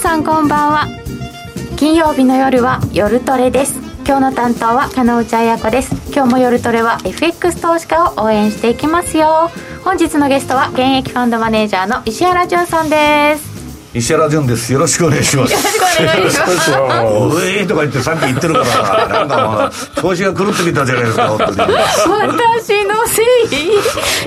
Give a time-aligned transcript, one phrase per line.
[0.00, 0.86] さんこんばんは。
[1.76, 3.78] 金曜日の夜は夜トレです。
[4.06, 5.94] 今日の担当は加納内彩子です。
[6.10, 9.50] 今日も夜トレは FX 投資家を応援していきますよ。
[9.84, 13.49] 本日のゲストは現役ファンドマネージャーの石原潤さんです。
[13.92, 14.72] 石原潤です。
[14.72, 15.52] よろしくお願いします。
[15.52, 16.70] よろしくお願いします。
[16.70, 16.74] う
[17.42, 21.56] えーとか言ってさっき言ってるから、なんかもう、調子が狂ってきたじゃないですか、本当に。
[21.58, 23.26] 私のせい。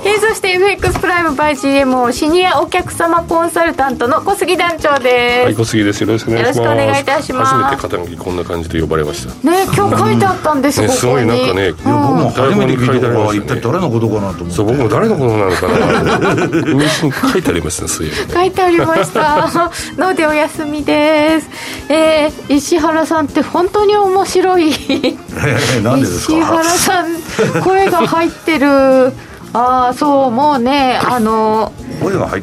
[0.04, 5.46] えー、そして FX プライムバイ GMO シニアお客様コンサルタントの小杉団長です。
[5.46, 6.02] はい、小杉です。
[6.02, 6.60] よろしくお願いします。
[6.60, 7.54] よろしくお願いいたします。
[7.54, 9.50] 初めて肩書きこんな感じで呼ばれました。
[9.50, 14.52] ね、今日書いてあったんです、ね、すごいなんかね、いや僕も初めて聞いたのは一体誰のことかなと思って。
[14.52, 17.30] そう、僕も誰のことなのかな。
[17.32, 18.14] 書いてありますね、そういう。
[18.30, 19.53] 書いてありました。
[19.98, 21.50] のでお休みです。
[21.90, 24.74] えー、石原さんって本当に面白い。
[25.84, 26.34] 何でですか？
[26.34, 29.14] 石原さん声が入ってる。
[29.56, 31.72] ああそうもうねあの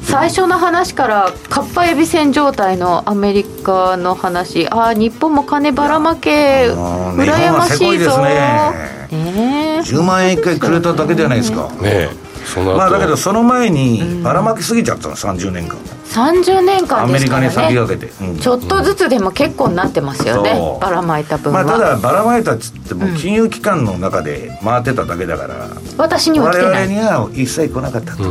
[0.05, 12.11] 最初の話からかっぱえびせん状態のアメリカの話ああ日本も金ばらまけ羨ましいぞねね10万円1回くれただけじゃないですかね
[12.59, 15.79] まあだけどその前にばらまきすぎちゃったの30年間
[16.11, 20.77] 30年間ですから、ね、アメリカに先駆けて、うん、ちょっとずつでも結構になってますよね、う。
[20.79, 26.73] ん、ばらまいた分は、まあ、ただばらまいたっつっても金融機関の中で回ってただけだから、うん、私には来てない。
[26.73, 28.25] 我々には一切来なかったと。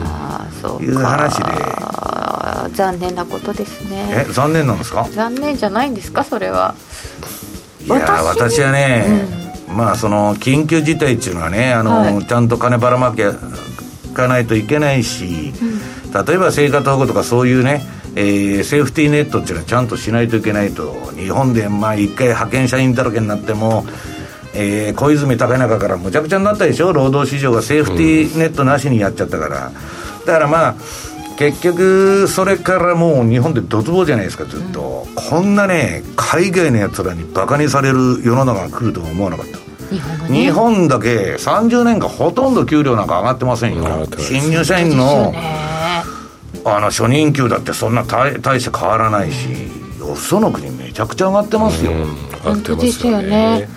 [0.81, 1.43] いう話で。
[2.73, 4.25] 残念なことですね。
[4.27, 5.07] え残念なんですか？
[5.11, 6.25] 残念じゃないんですか？
[6.25, 6.75] それは。
[7.85, 9.05] いや私はね、
[9.69, 13.21] まあその緊急事態っていうのはねあの、はい、ちゃんと金ばらまき
[14.13, 15.53] かないといけないし、
[16.27, 17.81] 例えば生活保護とかそういうね、
[18.15, 21.11] えー、セーフティーネットっていうのはちゃんとしないといけないと。
[21.15, 23.85] 日本でまあ一回派遣社員だらけになっても、
[24.55, 26.91] えー、小泉高中からむちゃくちゃになったでしょ？
[26.93, 29.71] 労働市場がセーフティーネットなしにやっちゃったから、
[30.25, 30.75] だからまあ
[31.37, 39.59] 結局それからもう日本でドツボじゃないですかずっと、うん、こんなね海外のやつらにバカにされる世の中が来るとは思わなかった
[39.89, 44.07] 日本,、ね、日本だけ30年間ほとんど給料なんか上がってませんよ。
[44.17, 45.33] 新入社員の
[46.65, 49.47] あの初任給だってそんな大大して変わらないし、
[49.99, 51.91] よその国めちゃくちゃ上がってますよ、
[52.43, 53.69] 本当ですよね、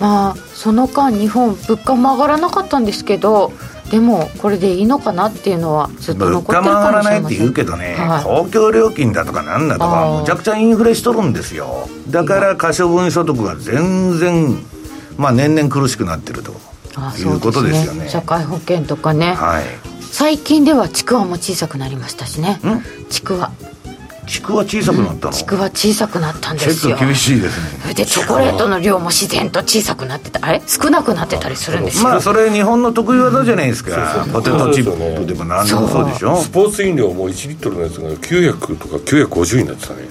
[0.00, 3.52] まあその間日本物価も上がらなかったんですけど
[3.90, 6.80] でもこれでいいのかなっていうのはずっと残ってるかもしれません。
[6.80, 11.88] 物価も上がらないって言うけどね、はい、公共料金だとかなんだとかむちゃくちゃインフレしとるんですよ。
[12.08, 14.56] だから可処分所得が全然
[15.20, 16.52] まあ年々苦しくなってると
[17.18, 19.64] いうことですよね、ね、社会保険とかね、はい、
[20.00, 22.60] 最近ではちくわも小さくなりましたしね。
[23.10, 23.52] ちくわ
[24.26, 26.96] ちくわ小さくなったの、ちくわ小さくなったんですよ。
[26.96, 27.94] 厳しいですね。
[27.94, 30.38] でチョコレートの量も自然と小さくなってた。
[30.46, 30.62] あれ？
[30.68, 32.04] 少なくなってたりするんですよ。
[32.04, 36.36] まあそれ日本の得意技じゃないですか、ポテトチップでも何でもそうでしょ？
[36.36, 40.02] スポーツ飲料も1リットルのやつが900とか950になってたね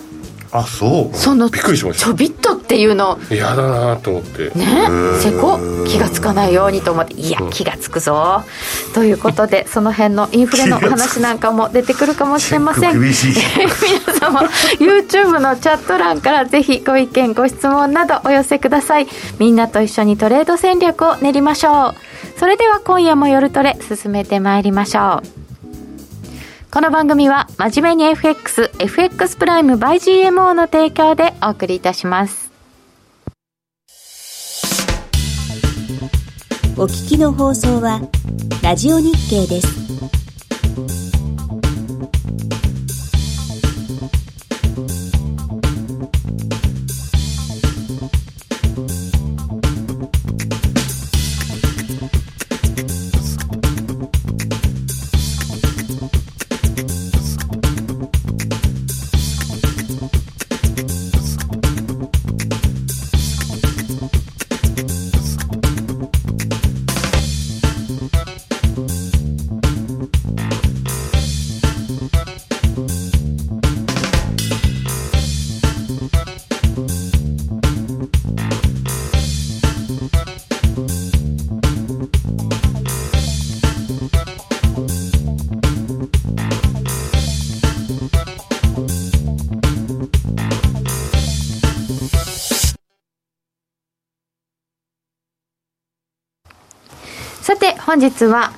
[0.51, 1.15] あそう。
[1.15, 2.05] そのびっくりしました。
[2.05, 3.19] ちょびっとっていうの。
[3.29, 4.49] 嫌だなと思って。
[4.51, 4.87] ね。
[5.19, 5.59] せこ。
[5.87, 7.13] 気がつかないようにと思って。
[7.13, 8.43] いや気がつくぞ。
[8.93, 12.93] ということでその辺のインフレの話なんかも出てくるかもしれません。
[12.99, 13.33] 厳しい。
[14.09, 14.41] 皆様
[14.79, 19.07] YouTube のチャット欄からぜひご意見ご質問などお寄せください。
[19.37, 22.39] みんなと一緒にトレード戦略を練りましょう。
[22.39, 25.48] それでは今夜も夜トレ進めてまいりましょう
[26.71, 29.95] この番組は真面目に FX、FX プライム by
[30.29, 32.51] GMO の提供でお送りいたします。
[36.77, 37.99] お聞きの放送は
[38.61, 41.18] ラジオ日経です。
[97.89, 98.51] 本日は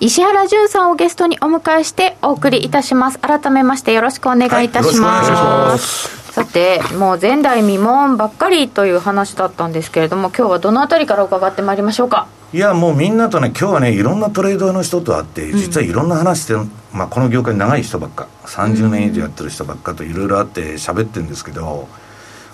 [0.00, 3.20] 石原潤さんをゲストにお迎えしてお送りいたします。
[3.20, 12.26] 改めましてよろしくお願いいたします、さて、もう前代未聞ばっかりという話だったんですけれども、今日はどのあたりから伺ってまいりましょうか？
[12.52, 21.86] いや、もうみんなとね、今日はね、いろんなトレードの人と会って、実はいろんな話して、うん、まあ、この業界長い人ばっか、30年以上やってる人ばっかといろいろあって喋ってるんですけど、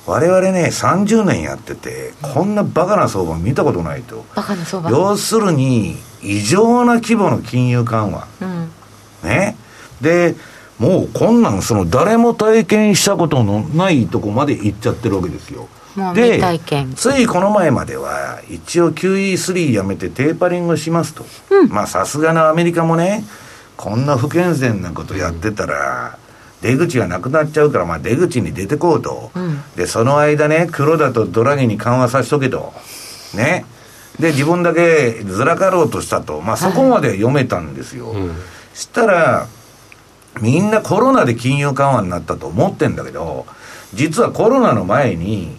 [0.06, 4.24] 我々ね、30年やってて、こんなバカな相場見たことないと。
[4.34, 8.26] バカな相場要するに、異常な規模の金融緩和。
[8.40, 8.70] うん、
[9.22, 9.56] ね。
[10.00, 10.34] で、
[10.78, 15.68] もうこんなんその誰も体験したことのないとこまで行っちゃってるわけですよ。
[16.14, 16.40] で、
[16.94, 21.26] ついこの前までは、一応 QE3 やめてテーパリングしますと。
[21.50, 23.24] うん、まあさすがのアメリカもね、
[23.76, 26.18] こんな不健全なことやってたら、
[26.62, 29.30] 出口がなくなっちゃうから、まあ出口に出てこうと。
[29.34, 32.72] うん、で、その間ね、黒田とドラギに緩和させとけと。
[33.34, 33.64] ね。
[34.18, 36.40] で、自分だけずらかろうとしたと。
[36.40, 38.12] まあそこまで読めたんですよ。
[38.12, 38.18] はい、
[38.74, 39.46] したら、
[40.40, 43.46] みんなコロナで金融緩和になったと思ってんだけど、
[43.94, 45.58] 実はコロナの前に、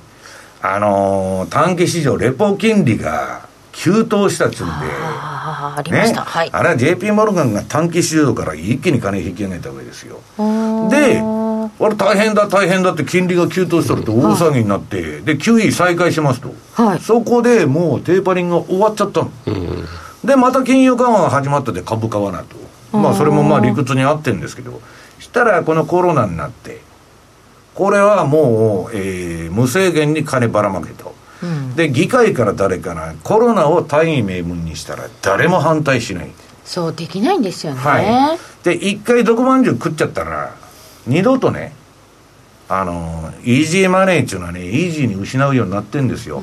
[0.62, 4.74] あのー、短期市場、レポ金利が急騰したっちゅうんで、
[5.62, 10.20] あありました、ね、はい、あれは JP モルガンが短期市場から一気に金引き上げたわけですよ。
[10.90, 19.32] で、あれ大変だ、大変だって金利が急騰したると大騒ぎになって、はい、で、QE 再開しますと、はい、そこでもうテーパリングが終わっちゃったの。
[20.24, 22.98] で、また金融緩和が始まったで株買わないと。
[22.98, 24.82] まあそれもまあ理屈に合ってるんですけど、
[25.20, 26.82] したらこのコロナになって、
[27.74, 31.16] これはもう、えー、無制限に金ばらまけと。
[31.44, 36.32] うん、で、議会から誰かな、コロナを大義名分にしたら誰も反対しない。
[36.64, 37.80] そうできないんですよね。
[37.80, 40.54] はい、で、一回毒まんじゅう食っちゃったら、
[41.08, 41.74] 二度とね、
[42.70, 46.42] あの、イージーマネーっていうのはね、イージーに失うようになってんですよ。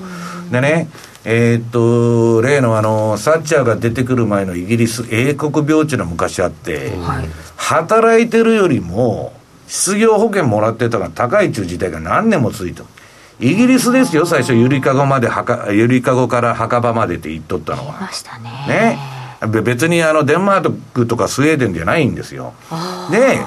[0.51, 0.89] でね、
[1.25, 9.33] えー、っと、例のあの、サッチャーが出てくる前のイギリス、英国病地の昔あって、はい、働いてるよりも、
[9.69, 12.83] 失業保険もらってたが高い中時代が何年も続いた。
[13.41, 15.29] イギリスですよ、最初、ゆりかごまで、
[15.71, 18.01] ゆりかごから墓場までって言っとったのは。
[18.01, 18.51] ましたね。
[18.67, 18.99] ね。
[19.63, 22.55] 別にあの、デンマークとかスウェーデンじゃないんですよ。
[23.11, 23.39] で、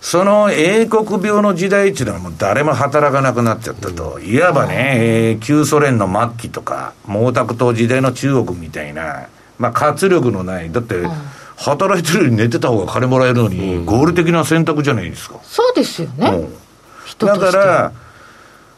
[0.00, 4.18] その英国病の時代っていうのはもう誰も働かなくなっちゃったと。
[4.20, 9.28] いわばね、えー、旧ソ連の末期とか、毛沢東時代の中国みたいな、
[9.58, 11.06] まあ活力のない、だって、
[11.56, 15.36] 働いてるより寝てた方が金もらえるのに、合理的な選択じゃないですか。
[15.42, 16.28] そうですよね。
[16.28, 17.92] うん、だから、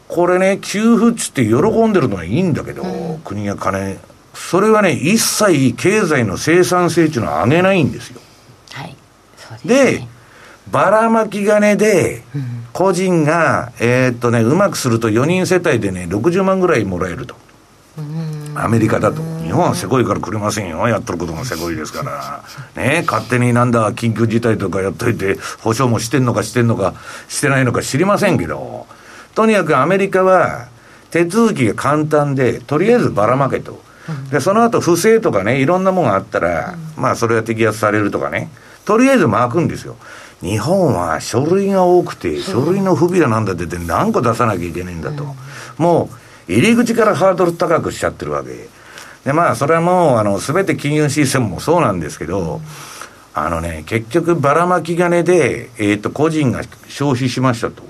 [0.07, 1.55] これね、給付っつって喜
[1.87, 3.99] んでるのはいいんだけど、うん、国が金、
[4.33, 8.21] それはね、一切経済の生産性っていうのは上げないんですよ。
[8.71, 8.95] はい。
[9.65, 10.07] で、ねで、
[10.71, 12.23] ばらまき金で、
[12.73, 17.35] 個人が、えー、っとね、うまくすると4人世帯でね、60万ぐらいもらえると。
[18.55, 19.21] アメリカだと。
[19.41, 20.87] 日本はせこいからくれませんよ。
[20.87, 22.43] やっとることがせこいですから。
[22.75, 26.93] ね勝手になんだ、緊急事態とかやっといて、保証もしてんのかしてんのか、
[27.27, 28.85] してないのか知りませんけど、
[29.37, 30.67] とにかくアメリカは
[31.11, 33.79] 手続きが簡単で、とりあえずばらまけと。
[34.31, 38.49] で、その後不正とかね、いろんなものがあったら、まあそれは摘発されるとかね。
[38.83, 39.95] とりあえず巻くんですよ。
[40.41, 45.35] 日本は書類が多くて、書類の不備だなんだってて何個出さなきゃいけないんだと。
[45.77, 46.09] も
[46.49, 48.67] う、入り口からハードル高くしちゃってるわけ。
[49.23, 52.59] で、まあ、それはもう、あの、すべて金融システムもそうなんですけど、
[53.35, 57.83] あのね、結局、ばらまき金で、えっ、ー、と、個人が消費しましたと。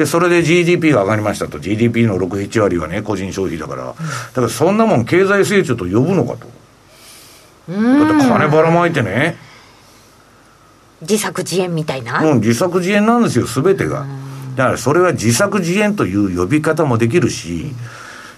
[0.00, 1.58] で、それで GDP が上がりましたと。
[1.58, 3.84] GDP の6、7割はね、個人消費だから。
[3.84, 6.46] だから、そんなもん経済成長と呼ぶのかと。
[7.68, 9.36] だって金ばらまいてね、
[11.02, 12.24] 自作自演みたいな？
[12.24, 14.06] うん、自作自演なんですよ、すべてが。
[14.56, 17.66] だからそれは自作自演という呼び方もできるし、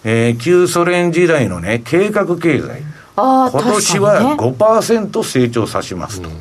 [0.02, 2.82] えー、旧ソ連時代のね、計画経済。
[3.14, 6.28] 今年は5%成長さしますと。
[6.28, 6.34] ね、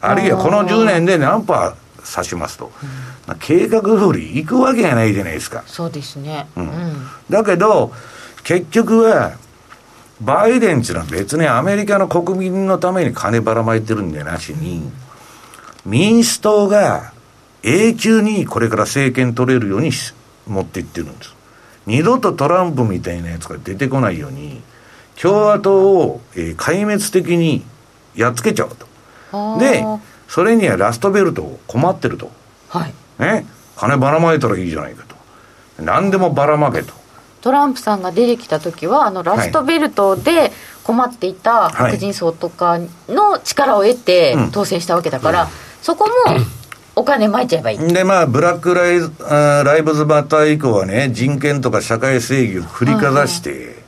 [0.00, 2.70] あるいはこの10年で何パーさしますと。
[3.28, 5.64] うん、計画通り行くわけがないじゃないですか。
[5.66, 6.46] そうですね。
[6.56, 7.06] うん。
[7.28, 7.92] だけど、
[8.44, 9.32] 結局は、
[10.20, 14.90] バイデンっていうのは別にアメリカの国民のために金ばらまいてるんじゃなしに、
[15.84, 17.12] 民主党が
[17.62, 19.90] 永久にこれから政権取れるように
[20.46, 21.34] 持っていってるんです。
[21.86, 24.62] 二度とトランプみたいなやつが出てこないように、
[25.20, 27.64] 共和党を、えー、壊滅的に
[28.14, 29.58] やっつけちゃうと。
[29.58, 29.84] で、
[30.34, 32.28] それにはラストベルト困ってると。
[32.68, 32.94] はい。
[33.20, 33.46] ね？
[33.76, 35.14] 金ばらまいたらいいじゃないかと。
[35.80, 36.92] 何でもばらまけと。
[37.40, 40.50] トランプさんが出てきた時はあのラストベルトで
[40.82, 46.12] 困っていた白人層とかの力を得て当選したわけだから、はいうんそこも
[46.96, 47.78] お金まいちゃえばいい。
[47.78, 53.84] で、まあ、ブラックライズあライブズバッター以降はね、人権とか社会正義を振りかざして、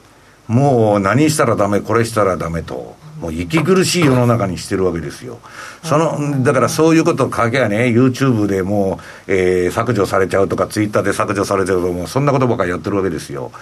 [0.47, 2.97] もう何したらダメ、これしたらダメと。
[3.21, 5.39] もう息苦しい世の中にしてるわけですよ。
[5.83, 13.53] その、だからそういうことを書けばね、YouTube でもう、えー、削除されちゃうとか、Twitter で削除されちゃうとか、もうそんなことばっかりやってるわけですよ。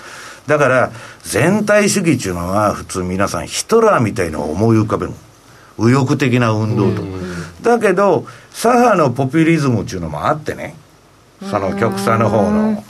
[0.46, 0.90] だから、
[1.22, 5.12] 全体主義っていうのは、普通皆さんヒトラーみたいのを思い浮かべる
[5.78, 7.02] 右翼的な運動と。
[7.62, 10.76] だけど、左派のポピュリズムっていうのもあってね、
[11.50, 12.84] その極左の方の。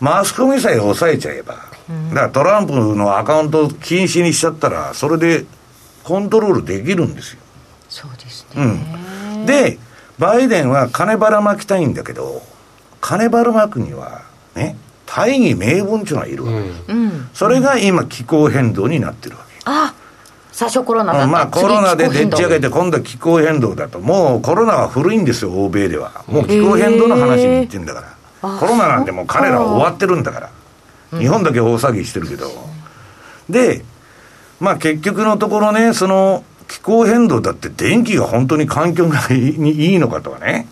[0.00, 5.46] マスコミさえ抑えちゃえば、だからトランプのアカウントを禁止にしちゃったら、それで
[6.06, 7.40] コントロールできるんですよ。
[7.88, 8.62] そうですね。
[9.34, 9.46] うん。
[9.46, 9.76] で、
[10.20, 12.42] バイデンは金ばらまきたいんだけど、
[13.00, 14.22] 金ばらまくには、
[14.54, 16.52] ね、大義名分っていうのがいるわ
[16.86, 19.60] け、うん、それが今気候変動になってるわけ。
[19.64, 19.94] あ
[20.52, 23.98] 最初コロナだった、まあコロナででっち上げて今度は気候変動だと。
[23.98, 26.24] もうコロナは古いんですよ、欧米では。
[26.28, 28.58] もう気候変動の話に言ってんだから。
[28.60, 31.18] コロナなんてもう彼らは終わってるんだから。
[31.18, 32.48] 日本だけ大騒ぎしてるけど。
[33.50, 33.84] で、
[34.60, 40.66] まあ結局のところね、その気候変動だって電気が本当に環境がにいいのかとかね。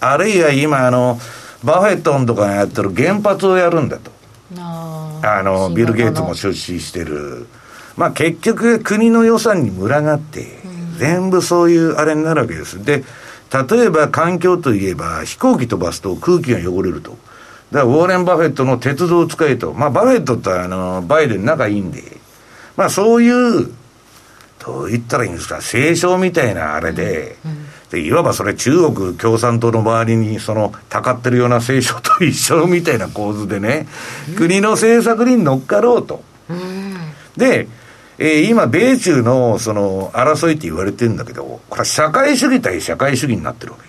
[0.00, 1.18] あるいは今あの、
[1.64, 4.10] バフェットとかがやってる原発をやるんだと。
[5.22, 7.46] あの、ビル・ゲイツも出資してる。
[7.96, 10.58] まあ結局国の予算に群がって、
[10.98, 12.82] 全部そういうあれになるわけです。
[12.84, 13.04] で、
[13.70, 17.16] 例えば環境といえば、飛行機飛ばすと空気が汚れると。
[17.72, 19.72] だからウォーレン・バフェットの鉄道を使えと。
[19.72, 22.17] まあバフェットってあの、バイデン仲いいんで、
[22.78, 23.70] まあそういう、
[24.64, 27.36] どう言ったらいいんですか、政商みたいなあれで、
[27.90, 33.88] で、いわばそれ中国共産党の周りにその、たかってるような清少と一緒みたいな構図でね、
[34.36, 36.22] 国の政策に乗っかろうと。
[37.36, 37.66] で、
[38.18, 43.88] えー、今、米中のその争いって言われてるんだけど、これは社会主義対社会主義になってるわけ。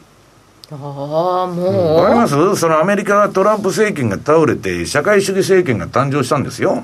[0.72, 1.96] ああ、もう。
[1.96, 2.56] わ、かります？
[2.56, 6.84] そのアメリカはトランプ政権が倒れて、社会主義政権が誕生したんですよ。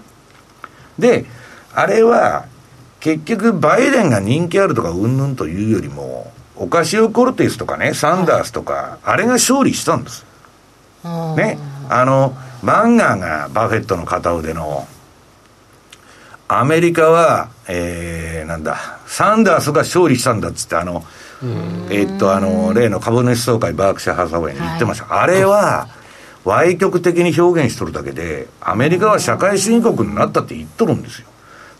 [0.97, 1.25] で、
[1.75, 2.46] あれは、
[3.01, 10.25] 結局、バイデンが人気あるとかうんぬんというよりも、オカシオ・コルテスとかね、サンダースとか、あれが勝利したんです。
[11.36, 11.60] ね。
[11.89, 14.88] あの、マンガーがバフェットの片腕の、
[16.48, 21.03] アメリカは、えー、なんだ、サンダースが勝利したんだっつって、あの、
[21.89, 25.05] えー、っと、あの、例の株主総会バークシャー・ハサウェイに言ってました。
[25.05, 25.88] はい、あれは、
[26.46, 31.27] 歪曲的に表現しとるだけで、アメリカは社会主義国になったって言っとるんですよ。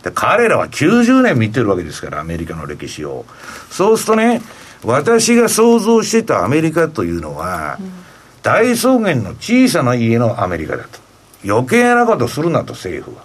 [0.06, 3.24] で、彼らは90年見てるわけですから、アメリカの歴史を。
[3.70, 4.40] そうするとね、
[4.84, 7.90] 私が想像してたアメリカというのは、うん、
[8.40, 11.00] 大草原の小さな家のアメリカだと。
[11.44, 13.24] 余計なことするなと、政府は。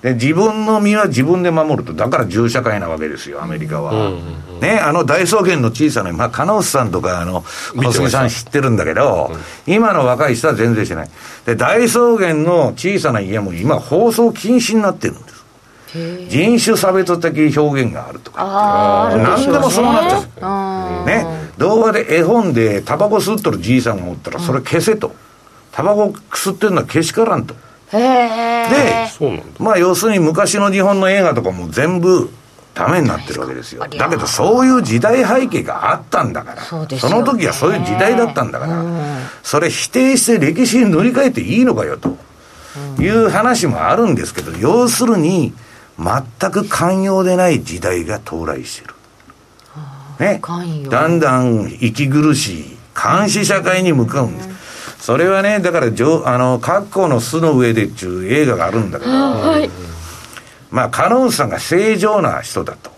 [0.00, 4.12] で、自分の身は自分で守ると、だから銃社会なわけですよ、アメリカは。
[4.62, 7.44] ね、あの大草原の小さな、まあ、金内さんとか、あの、
[7.76, 9.30] 小杉さん知ってるんだけど、
[9.66, 11.10] 今の若い人は全然しない。
[11.44, 15.16] で、大草原の小さな家も今、放送禁止になってる。
[16.28, 19.10] 人種差別的表現があるとか。
[19.16, 21.06] 何でもそうなっちゃう。
[21.06, 21.26] ね。
[21.58, 25.14] 動画で絵本でタバコ吸っとるじいさんがおったら、それ消せと。
[25.72, 27.54] タバコ吸ってるのはけしからんと。
[27.92, 27.98] で、
[29.58, 32.30] まあ要するに昔の日本の映画とかも全部
[32.74, 33.86] ダメになってるわけですよ。
[33.86, 36.62] だけどそういう時代背景があったんだから。
[36.62, 38.84] そ,、の時はそういう時代だったんだから、
[39.44, 42.16] それ否定して歴史に塗り替えていいのかよと
[43.00, 45.54] いう話もあるんですけど、要するに
[45.98, 48.94] 全く寛容でない時代が到来してる。
[50.18, 50.40] ね。
[50.88, 54.48] だんだん息苦しい監視社会に向かうんです。
[55.00, 59.68] それはね、だから、あの、格好の巣の上でっていう映画があるんだけど、はい、
[60.70, 62.90] まあ、カノンさんが正常な人だと。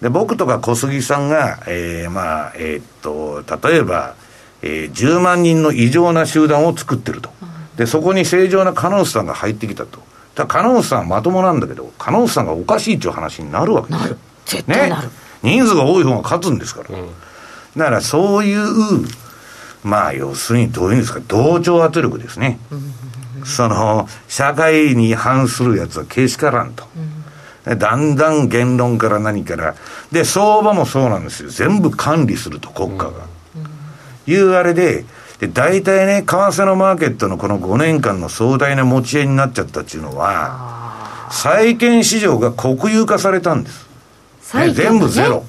[0.00, 4.14] で、僕とか小杉さんが、えー、まあ、えー、っと、例えば、
[4.62, 7.30] えー、10万人の異常な集団を作ってると。
[7.76, 10.00] で、そこに正常なカノンさんが入ってきたと。
[10.34, 14.16] だカノンさんはまともなんだけど、カノンさんがおかしいっていう話になるわけですよ。
[14.46, 15.08] 絶対なる。
[15.08, 15.12] ね、
[15.42, 16.98] 人数が多い方が勝つんですから。
[16.98, 17.08] うん、
[17.76, 19.06] だからそういう、
[19.84, 22.58] まあ要するにどういうんですか、同調圧力ですね。
[23.44, 26.84] その、社会に反するやつはけしからんと。
[27.64, 29.74] だんだん言論から何から。
[30.10, 31.50] で、相場もそうなんですよ。
[31.50, 33.12] 全部管理すると、国家が。
[34.26, 35.04] いうあれで、
[35.42, 43.88] で、大体ね、為替のマーケットのこの5年間の壮大な持ち合いになっちゃったっていうのは、債券市場が国有化されたんです。
[44.54, 45.44] ね、全部ゼロ。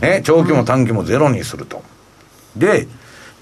[0.00, 1.82] ね、長期も短期もゼロにすると。
[2.54, 2.86] で、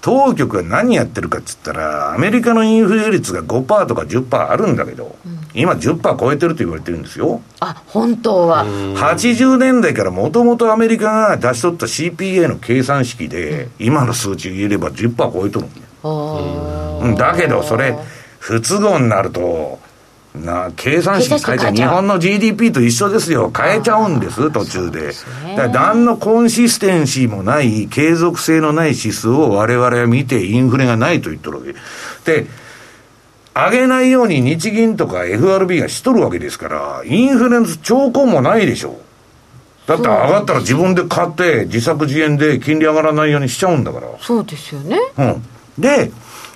[0.01, 7.41] 当局が何やってるかっつったら、アメリカのインフレ率が5%とか10%あるんだけど、うん、今10%超えてると言われてるんですよ。
[7.61, 8.65] あ、本当は。
[8.65, 17.97] 80年代からもともとアメリカが出し取った CPA の計算式で、今の数値言えれば10%超えとるんだだけど、それ、
[18.39, 19.79] 不都合になると、
[20.35, 21.73] な計算式変えちゃう。
[21.73, 23.51] 日本の GDP と一緒ですよ。
[23.55, 25.01] 変えちゃうんです途中で。
[25.01, 31.73] で、ね、何のコンシステンシーもない継続性のない指数を我々は見てインフレがないと言ってるわけ。
[32.25, 32.47] で
[33.55, 38.99] 上げないように日銀とか FRB がしとるわけですからインフレの兆候もないでしょ
[39.87, 44.07] だって上がったら自分で買って自作自演で金利上がらないようにしちゃうんだから。
[44.19, 44.97] そうですよね。
[45.17, 45.43] うん。
[45.77, 46.11] で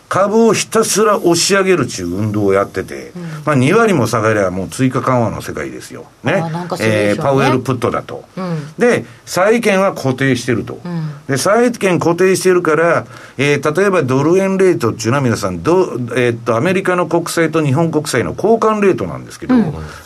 [0.10, 6.08] 株をひたすら押し上げるっていう運動をやってて、うん、まあ2割も下がりゃもう追加緩和の世界ですよ。
[6.24, 6.34] ね。
[6.34, 6.42] ね
[6.80, 8.26] えー、パウエルプットだと。
[8.36, 10.82] うん、で、債券は固定してると。
[10.84, 13.06] うん、で、債券固定してるから、
[13.38, 19.54] えー、例えばドル円レートっていうのは皆さん、どえー、っと、アメリカの国債と日本国債の交換レートなんですけど、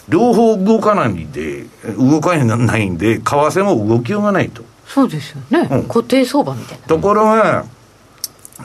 [0.09, 1.63] 両方動かないんで、
[1.97, 4.63] 動かないんで、為替も動きようがないと。
[4.85, 5.65] そうですよね。
[5.87, 6.87] 固定相場みたいな。
[6.87, 7.63] ところが、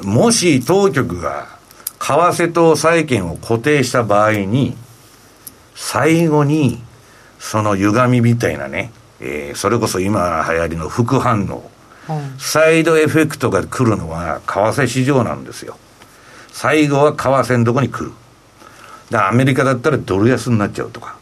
[0.02, 1.58] もし当局が
[1.98, 4.76] 為替と債券を固定した場合に、
[5.74, 6.82] 最後に、
[7.38, 11.70] その歪みみたいなね、えー、それこそ今流行りの副反応、
[12.08, 15.76] うん、サイドエフェクトが来るのは為替市場なんですよ。
[16.52, 18.12] 最後は為替のとこに来る。
[19.16, 21.16] アメリカだったらドル安になっちゃうとか、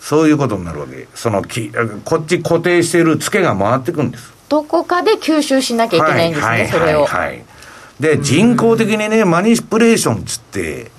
[0.00, 1.08] そういうことになるわけ。
[1.14, 1.70] そのき、
[2.04, 4.32] こっち固定しているツケが回ってくるんです。
[4.48, 7.06] どこかで吸収しなきゃいけないんですね、はいはい、それを。
[7.06, 7.44] はい。
[8.00, 10.90] で、人工的にね、マニプレーションっつって、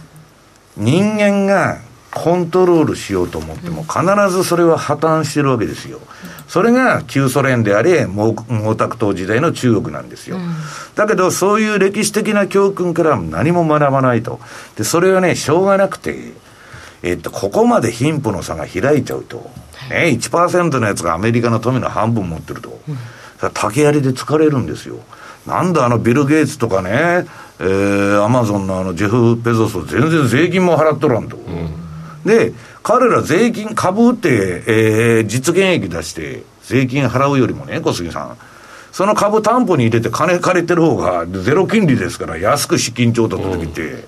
[0.77, 1.79] 人間が
[2.11, 5.99] コントロールしようと思っても、必ずそれは破綻してるわけですよ。
[6.47, 8.35] それが旧ソ連であれ、毛
[8.77, 10.37] 沢東時代の中国なんですよ。
[10.95, 14.39] だけど、そういう歴史的な教訓から何も学ばないと。
[14.75, 16.33] で、それはね、しょうがなくて、
[17.03, 19.49] えっと、ここまで貧富の差が開いちゃうと、
[19.89, 22.79] ね、1%のやつがアメリカの富の半分持ってると、
[23.53, 24.97] 竹槍で疲れるんですよ。
[25.45, 27.25] なんだあのビル・ゲイツとかね、
[27.59, 31.37] えー、アマゾンのあのジェフ・ペゾス、全然税金も払っとらんと。
[31.37, 31.69] うん、
[32.25, 38.37] で、彼ら税金、株って、えー、実現益出して、税金払うよりもね、小杉さん。
[38.91, 44.03] その株担保に入れて金借りてる方がゼロ金利ですから安く資金調達できて、うん、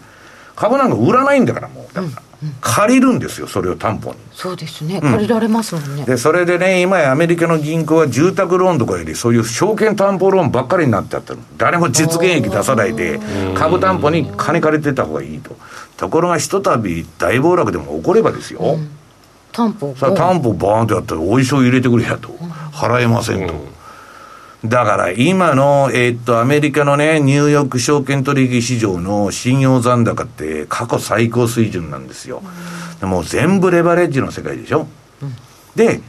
[0.57, 1.95] 株なんか売らないんだからもう。
[1.95, 2.32] だから。
[2.61, 4.17] 借りるんですよ、それを担保に。
[4.33, 6.01] そうですね、借りられますもんね。
[6.01, 11.39] うん、で、それでね、今やアメリカの銀行は住宅ローンとかより、そういう証券担保ローンばっかりになっちゃってる。
[11.57, 13.19] 誰も実現益出さないで、
[13.55, 15.55] 株担保に金借りてた方がいいと。
[15.97, 18.59] ところが、ひとたび大暴落でも起こればですよ。
[18.59, 18.89] うん、
[19.51, 22.29] 担保さあ、担保バーンとやったら、お衣装入れてくれやと。
[22.73, 23.72] 払えませんと。
[24.65, 32.41] だから今の、えー、っと、アメリカのね、ニューヨーク証券取引市場の信用残高って過去最高水準なんですよ。
[33.01, 34.87] うん、もう全部レバレッジの世界でしょ。
[35.21, 35.35] うん、
[35.75, 35.99] で、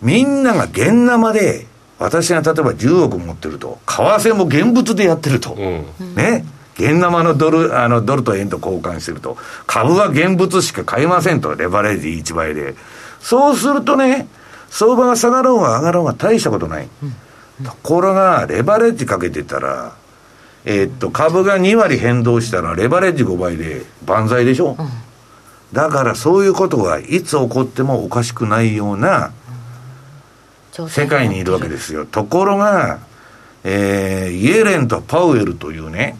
[0.00, 1.66] みんなが現生で、
[1.98, 5.52] 私が例えば10億持ってると、為替も現物でやってると。
[5.52, 6.46] うん、ね。
[6.76, 9.36] 現生のドル、あの、ドルと円と交換してると。
[9.66, 12.74] 株は現物しか買えませんと、レバレッジ1倍で。
[13.20, 14.26] そうするとね、
[14.70, 16.88] 相場が下がろうが上がろうが大したことない。
[17.02, 17.14] うん
[17.64, 19.94] ところが、レバレッジかけてたら、
[20.64, 24.88] えー、っと、株が2割変動したら、レバレッジ5倍で万歳でしょ、うん、
[25.72, 29.32] だからそういうことがいつ起こってもおかしくないような
[30.88, 32.06] 世界にいるわけですよ。
[32.06, 32.98] ところが、
[33.64, 36.16] えー、イエレンとパウエルというね、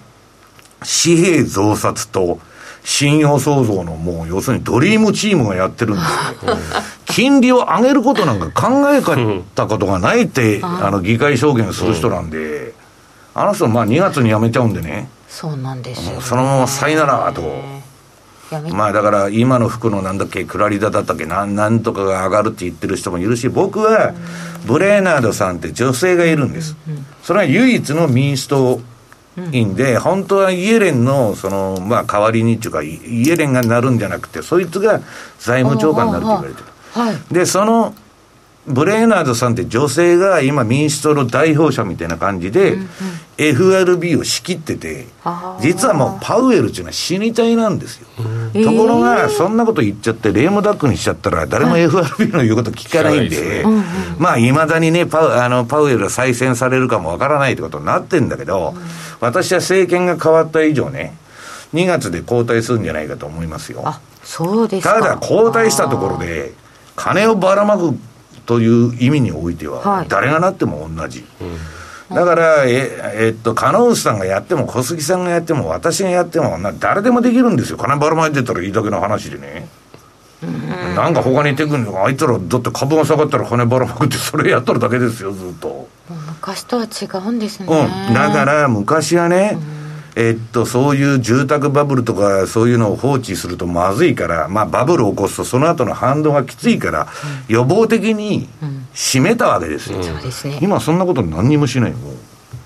[0.80, 2.40] 紙幣増刷と
[2.84, 6.02] 信用創造のもう要するにドリームチームがやってるんで、
[7.06, 9.02] 金利を上げることなんか考え
[9.54, 12.74] たことがないって、あの議会証言する人なんで、
[13.34, 15.08] あの人まあ2月に辞めちゃうんでね。
[15.28, 17.42] そうなんですよ、ね、そのままさよならと。
[18.72, 24.12] まあだから今の服のなんだっけ、クラリダだったっけなん、なんとかが上がるって言ってる人もいるし、僕は
[24.66, 26.76] ブレーナードさんって女性がいるんです。
[27.22, 28.80] それは唯一の民主党
[29.52, 35.00] いいんで、本当はイエレンの、その、まあ、代わりにっていうか、イエレンがなるんじゃなくて、そいつが
[35.38, 36.66] 財務長官になると言われてる。
[36.92, 37.94] はい、で、その、
[38.66, 42.88] ブレーナードさんって女性が今民主党の代表者みたいな感じで、うんうん、
[43.38, 45.06] FRB を仕切ってて、
[45.60, 48.06] 実はもうパウエルっていうのは死に体なんですよ。
[48.52, 53.74] ところが、そんなこと言っちゃって、レームダックにしちゃったら、誰も FRB の言うこと聞かないんで、はい、
[54.18, 58.82] まあ、いまだにねパウあの、パウエルが再選されるかもわからないってことになってんだけど、うん
[59.20, 61.14] 私は政権が変わった以上ね、
[61.74, 63.82] 2月で交代するんじゃないかと思いますよ。
[63.84, 66.52] あそうですただ、交代したところで、
[66.96, 67.94] 金をばらまく
[68.50, 71.24] という意味においては、誰がなっても同じ。
[72.12, 77.78] だから、え、えっと、金内さんがやっても、小杉さんがやっても、私がやっても、な誰でもできるんですよ。
[77.78, 79.68] 金ばらまいてたらいいだけの話でね。
[80.96, 85.86] なんか他にテクニックあいつらだって株が下がったら金ばらまくってそれやっとるだけですよずっと。
[86.08, 87.66] 昔とは違うんですね。
[87.68, 88.14] うん。
[88.14, 89.58] だから昔はね、
[90.16, 97.08] えっと、そういう住宅バブルとか、そういうのを放置するとまずいから、まあ、バブルを起こすと、その後の反動がきついから、
[97.48, 98.48] 予防的に
[98.94, 100.02] 締めたわけですよ。
[100.02, 100.58] そうですね。
[100.60, 102.14] 今、そんなこと何にもしないもう。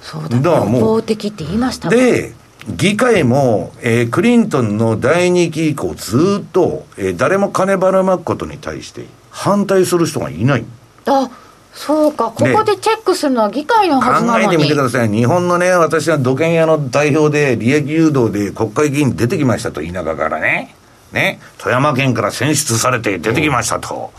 [0.01, 2.35] そうだ、だ予防的って言いましたで、
[2.69, 10.65] 議会も、えー、クリントンの第2期以降、ずっと、えー、誰も金ばらまくことに対して反対する人がいない。
[11.07, 11.29] あ
[11.75, 14.47] そうか、ここでチェックするのは議会のはずなのに。
[14.47, 15.09] 考えてみてください。
[15.09, 20.75] 日本のね、私は土建屋の代表で、利益誘導で国会議員出てきましたと、田舎からね。
[21.13, 24.13] ね、富山県から選出されて出てきましたと。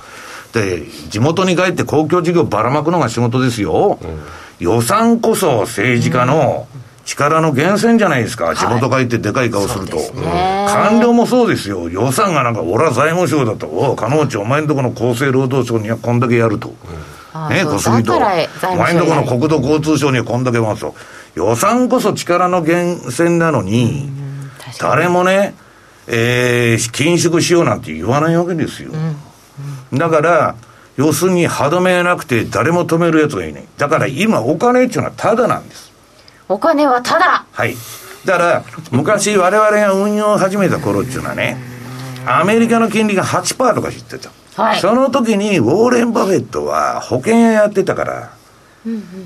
[0.53, 3.99] うん、で、地元に帰って公共事業ばらまくのが仕事ですよ。
[4.01, 4.19] うん、
[4.59, 6.67] 予算こそ政治家の、
[7.05, 9.97] 力の源泉じゃないですか、地元帰ってでかい顔すると、
[10.67, 16.73] 官僚もそうですよ、予算がなんか、俺は財務省だと、お加納内、お前んとこの厚生労働省にはこんだけやると、
[17.49, 18.19] ね、小杉と、お
[18.75, 20.95] 前んとこの国土交通省にはこんだけ回すと、
[21.35, 24.09] 予算こそ力の源泉なのに、
[24.79, 25.53] 誰もね、
[26.07, 28.91] えー、緊縮しようなんて言わないわけですよ。
[29.93, 30.55] だから、
[30.97, 33.67] 要するに歯止めがなくて誰も止めるやつがいない。
[33.77, 35.91] だから今お金っていうのはただなんです。
[36.47, 37.75] お金はただはい。
[38.23, 41.57] だから、昔我々が運用を始めた頃っていうのはね、
[42.25, 44.31] アメリカの金利が8%とか知ってた。
[44.55, 48.31] はい、その時にウォーレン・バフェットは保険屋やってたから、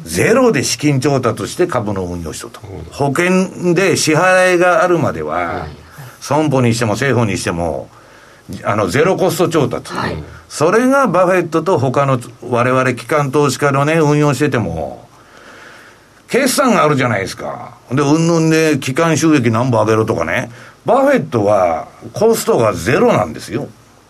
[0.03, 2.61] ゼロで資金調達して株の運用しとると。
[2.91, 5.67] 保険で支払いがあるまでは、
[6.21, 7.89] 損保にしても生保にしても、
[8.63, 9.93] あの、ゼロコスト調達。
[9.93, 15.07] はい、それがバフェットと他の我々機関投資家のね、運用してても、
[16.29, 17.77] 決算があるじゃないですか。
[17.91, 20.51] で、うんぬんで、期間収益何本上げろとかね。
[20.85, 23.67] バフェットは、コストがゼロなんですよ。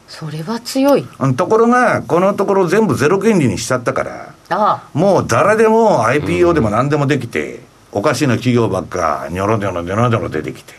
[0.10, 1.08] それは強い。
[1.38, 10.74] ところが、このところ全部ゼロ金利にしちゃったから、ああもう誰でも IPO でも何でもできて、おかしな企業ばっか、ニョロニョロニョロニョロ出てきて、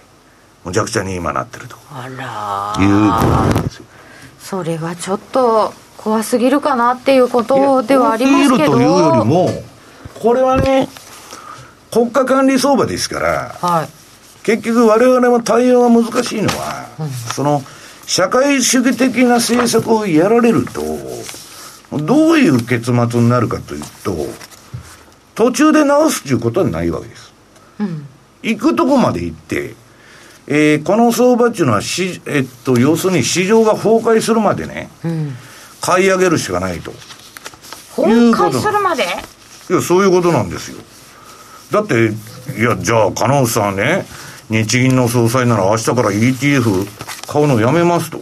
[0.64, 1.76] むちゃくちゃに今なってると。
[1.92, 2.84] あら。
[2.84, 3.84] いうことですよ。
[4.40, 8.56] それはちょっと怖すぎるかなっていうことではありますけど。
[8.56, 9.48] 怖すぎるというよりも、
[10.20, 10.88] これはね、
[11.92, 13.88] 国家管理相場ですから、はい、
[14.42, 17.62] 結局我々も対応が難しいのは、うん、その、
[18.10, 20.82] 社会主義的な政策をやられると、
[21.96, 24.16] どういう結末になるかというと、
[25.36, 27.32] 途中で直すということはないわけです。
[27.78, 28.08] うん、
[28.42, 29.76] 行くとこまで行って、
[30.48, 35.36] えー、この相場っていうのはし、えっと、要するに市場が崩壊するまでね、うん、
[35.80, 36.92] 買い上げるしかないと。
[37.94, 39.04] 崩壊するまで？
[39.04, 40.78] いや、そういうことなんですよ。
[41.70, 42.06] だって、
[42.58, 44.04] いや、じゃあ、加納さんね、
[44.50, 46.86] 日銀の総裁なら明日から ETF
[47.26, 48.20] 買うのやめますと。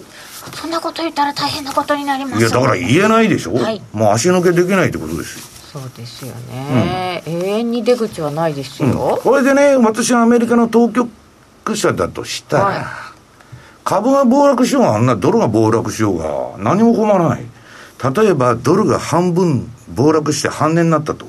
[0.54, 5.44] そんなこと言ったら大変なことになりますいや、だから言えないでしょ、はい、もう足抜けできないってことですよ。
[5.72, 11.10] そうですよね、うん、永遠に出口はないですよ、うん、これでね、私はアメリカの当局
[11.76, 12.84] 者だとしたら、はい、
[13.84, 17.46] 株が暴落しようが、あんなドルが暴落しようが、何も困らない。
[18.16, 21.26] 例えば、ドルが半分暴落して半値になったと。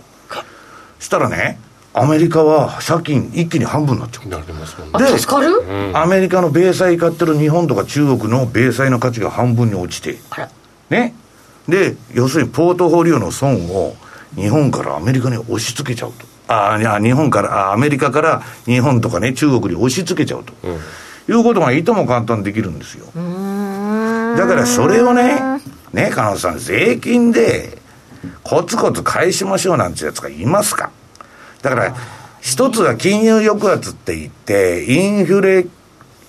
[1.00, 1.60] したらね、
[1.93, 4.30] アメリカは借金一気に半分になっちゃう。
[4.30, 5.12] なりますもんね。
[5.12, 10.19] で、助かる、アメリカの米債買ってる日本とか中国の米債の価値が半分に落ちて、
[10.89, 11.15] ね。
[11.67, 13.95] で、要するにポートフォリオの損を
[14.36, 16.25] 日本からアメリカに押し付けちゃうと。
[16.47, 20.54] ああ、日本から、あアメリカから日本とかね、中国に押し付けちゃうと。
[20.63, 23.06] うん、いうことがいとも簡単にできるんですよ。
[23.06, 25.62] だからそれをね、
[25.93, 27.80] ね、加納さん、税金で
[28.43, 30.91] コツコツ返しましょうなんてやつがいますか？
[31.62, 31.95] だから、
[32.41, 35.67] 一つは金融抑圧って言って、インフレ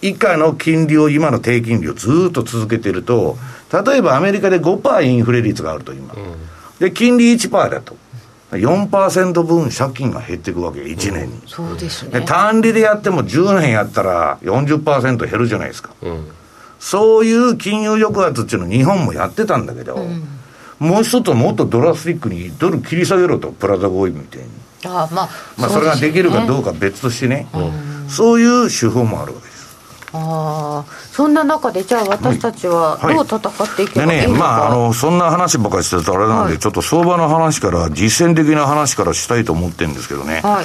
[0.03, 3.37] 以下の金利を、今の低金利をずっと続けてると、
[3.73, 6.14] 例えばアメリカで5%インフレ率があると今。
[6.79, 7.97] で、金利1%だと。
[8.53, 11.35] 4%分借金が減っていくわけ、1年に。
[11.35, 12.21] うん、そうですね。
[12.23, 15.90] 単利でやっても10年やったら40%減るじゃないですか。
[16.03, 16.27] うん、
[16.81, 20.25] そういう金融抑圧っていうのを日本もやってたんだけど、うん、
[20.81, 24.49] もう一つはもっとドラスティックにドル切り下げろと、プラザ合意みたいに。
[24.85, 27.59] あまあ、まあそれができるかどうか別としてね、う
[28.07, 29.61] ん、そういう手法もあるわけです。
[30.12, 40.40] あそんな中で、じゃあ私たちはどう戦っていけばいいのか、はい、でね、まあ、あの、そんな話ばっかりしてたらあれなんで、はい、ちょっと相場の話から、実践的な話からしたいと思ってるんですけどね。
[40.43, 40.64] はい、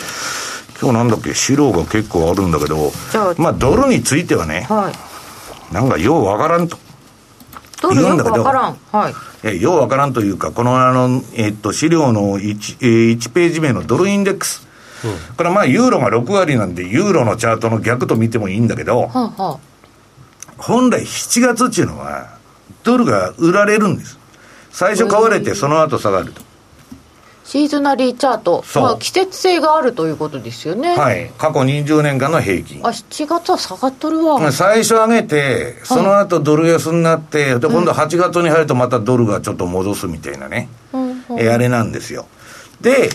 [0.82, 2.92] 今日なんだっけ、資料が結構あるんだけど、
[3.38, 6.78] まあ、ドルについてはね、はい、なんかようわからんと。
[7.94, 8.78] ドルよくわからん。
[8.92, 9.14] はい。
[9.44, 14.68] えようわからんというか、このあの、えっと、資料の 1,、えー、1ページ目のドルインデックス。
[15.04, 19.60] うん、これまあ、ユーロが6割なんで、ユーロのチャートの逆と見てもいいんだけど、はあはあ、
[20.58, 22.38] 本来7月っていうのは、
[22.84, 24.18] ドルが売られるんです。
[24.72, 26.45] 最初買われて、その後下がると。
[27.46, 30.98] シーズナリーチャート、まあ、季節性があるということですよね。
[30.98, 31.32] はい。
[31.38, 32.90] 過去20年間の平均あ、。
[32.90, 34.52] 7月は下がっとるわ。
[34.52, 40.70] 最初上げて、その後ドル安になって、で、今度8月に入るとまたドルがちょっと戻すみたいなね。
[40.92, 42.26] うんうんえあれなんですよ。
[42.82, 43.10] で、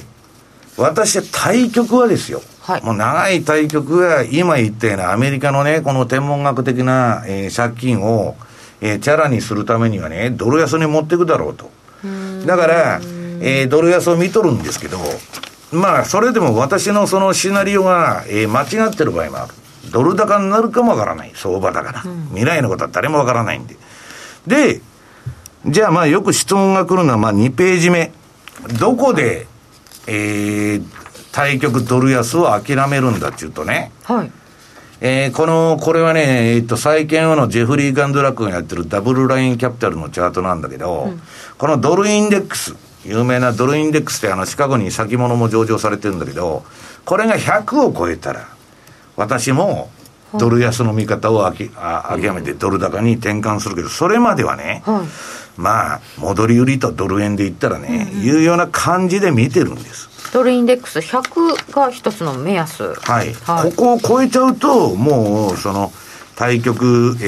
[0.76, 2.40] 私、対局はですよ。
[2.60, 8.36] はいもう長い対局は、今言ったようなアメリカのね、この天文学的な、えー借金を、
[8.80, 11.68] えーチャラにするためにはね、ドル安に持っていくだろうと。
[12.46, 13.00] だから、
[13.40, 14.98] えードル安を見とるんですけど、
[15.72, 19.54] まあ、それでも私のそのシナリオが、えー間違ってる場合もある。
[19.90, 21.32] ドル高になるかもわからない。
[21.34, 22.04] 相場だから。
[22.30, 23.76] 未来のことは誰もわからないんで。
[24.46, 24.80] で、
[25.66, 28.12] じゃあまあよく質問が来るのはまあ2ページ目。
[28.78, 29.46] どこで、
[30.06, 30.84] えー、
[31.32, 34.30] 対局ドル安を諦めるんだっていうとね、はい。
[35.00, 41.10] えーこの、これはね、えっと、債券王のジェフリー・ガンドラックがやってるダブルラインキャピタルのチャートなんだけど、
[41.56, 46.64] このドルインデックス、有名なドルインデックスってあの、シカゴに先物も上場されてるんだけど、
[47.04, 48.48] これが100を超えたら、
[49.16, 49.90] 私も
[50.34, 55.60] ドル安の見方をあきあ諦めてドル高に転換するけど、それまではね、はい。
[55.60, 60.08] まあ、戻り売りとドル円で言ったらね、いうような感じで見てるんです。
[60.32, 62.94] ドルインデックス100が一つの目安。
[62.94, 63.34] はい。
[63.34, 65.92] はいここを超えちゃうと、もう、その、
[66.36, 67.24] 対局、え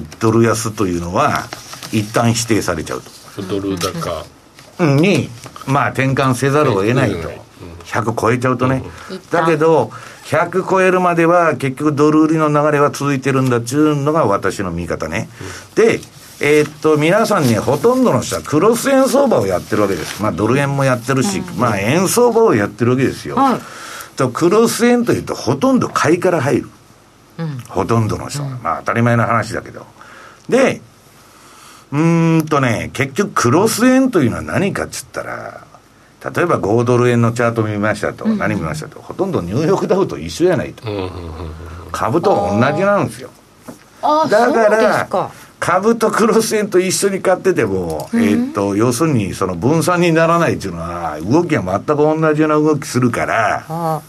[0.00, 1.48] ー、ドル安というのは、
[1.92, 3.42] 一旦否定されちゃうと。
[3.42, 4.37] ドル高うん
[4.80, 5.28] に、
[5.66, 7.24] まあ、転換せざるを得ないとうん。
[7.84, 8.82] 100超えちゃうとね
[9.30, 9.90] だけど、
[10.26, 15.28] 100超えるまでは、結局ドル売りの流れは続いてるんだっていうのが私の見方ね。
[15.74, 16.00] で、
[16.40, 20.22] えーっと、皆さんね、ほとんどの人はクロス円相場をやってるわけです。
[20.22, 23.36] まあ、ドル円もやってるし、まあ、円相場をやってるわけですよ。
[23.36, 23.60] はい
[24.18, 26.70] と、クロス円というと、ほとんど買いから入る。
[27.38, 27.58] うん。
[27.68, 28.48] ほとんどの人が。
[28.62, 29.86] まあ、当たり前の話だけど。
[30.48, 30.82] で、
[31.92, 35.66] うーんとね、結局、クロス円というのは何かっつったら、
[36.34, 40.88] 例えば5ドル円のチャート見ましたと、何見ましたと、ほとんどニューヨークダウと一緒やないと。
[40.90, 41.08] うんうんうん
[41.90, 43.30] 株と同じなんですよ。
[44.02, 54.00] だからか。、株とクロス円と一緒に買ってても、えーっと、要するに、その分散にならないっていうのは、動きが全く同じような動きするから、あ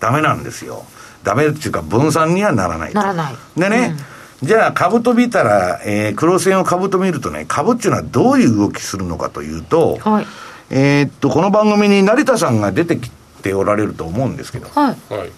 [0.00, 0.84] ダメなんですよ。
[1.22, 3.34] ダメっていうか、分散にはならないならない。
[3.56, 3.96] でね、
[4.42, 10.26] じゃあ株と見たら、えー、黒線を株と見るとね、株っていうのはどういう動きするのかというと、はい。
[10.70, 13.10] えーっと、この番組に成田さんが出てき
[13.42, 15.14] ておられると思うんですけど、はい。
[15.14, 15.30] はい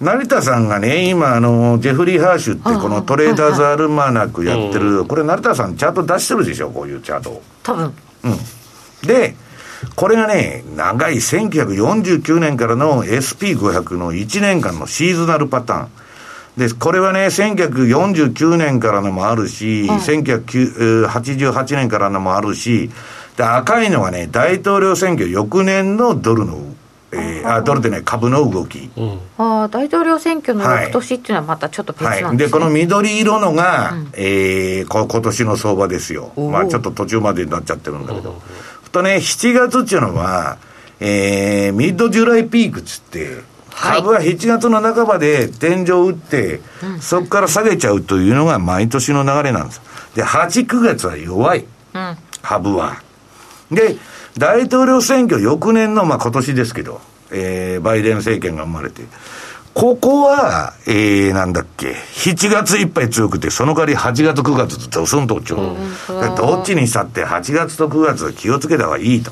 [0.00, 7.42] 成田さんがね、今、あの、ジェフリー・ハーシュって、このトレーダーズ・アルマナックやってる、これ成田さんチャート出してるでしょ、こういうチャートを。
[7.62, 7.94] 多分。
[8.24, 8.36] うん。
[9.06, 9.36] で、
[9.94, 15.88] これがね、長い1949年からの SP500 の1年間のシーズナルパターン。
[16.56, 22.90] で、これはね、1949年からのもあるし、1988年からのもあるし、
[23.36, 26.58] で、赤いのはね、大統領選挙翌年のドルの、
[27.12, 28.90] えーあ、ドルでね、株の動き。
[28.96, 32.18] うんああ、大統領選挙のはい翌年っていうのはまたちょっと別はい。
[32.18, 32.58] で、なんですね。
[32.58, 36.32] この緑色のが、えーこ今年の相場ですよ。
[36.36, 38.40] まあちょっと途中までになっちゃってるんだけど。
[38.92, 40.58] とね、7月っていうのは、
[41.00, 43.42] えーミッドジュライピークっつって、はい
[43.74, 46.60] 株は7月の半ばで天井打って、
[47.00, 49.80] そこから下げちゃうというのが毎年の流れなんです。
[50.14, 51.64] で、8、9月は弱い。
[51.94, 52.16] うん。
[52.42, 53.02] 株は。
[53.70, 53.96] で、
[54.38, 59.02] 大統領選挙翌年の、まあ今年ですけど、えーバイデン政権が生まれて、
[59.74, 65.56] ここは、えー、なんだっけ、7月いっぱい強くて、その代わり8月9月とドスンと落ちる。
[66.36, 69.30] どっちにしたって8月と9月は気をつけた方がいいと。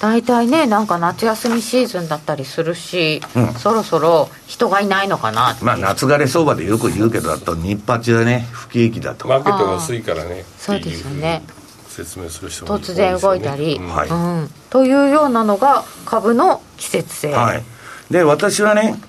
[0.00, 3.54] 大体ね、なんか夏休みシーズンだったりするし、うん。
[3.54, 5.56] そろそろ人がいないのかな。
[5.60, 9.26] まあ夏枯れ相場でよく言うけど、あと日八だね、不景気だと。
[9.26, 10.44] マーケットが薄いからね。
[10.56, 11.42] そうですよね。
[11.88, 14.08] 説明する人も突然動いたり、多ですよねはい。
[14.08, 17.62] うん、というようなのが株の季節性、はい。
[18.10, 19.00] で、私はね、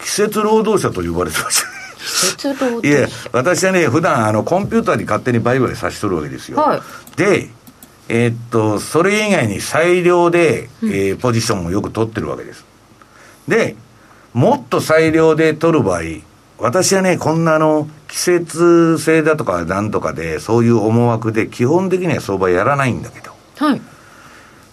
[0.00, 1.76] 季節労働者と呼ばれてました。
[2.36, 6.58] 季節労 いや私はね、普段あのコンピューターに勝手に売買さしとるわけですよ。
[6.58, 6.82] はい。
[7.16, 7.50] で、
[8.08, 12.64] えーっと、それ以外に裁量で、えーポジションをよく取ってるわけです。
[13.48, 13.76] で、
[14.32, 16.00] もっと裁量で取る場合、
[16.58, 23.80] 私はね、こんなあの、季節性だとかなんとかで、そういう思惑で、基本的には相場やらないんだけど、はい。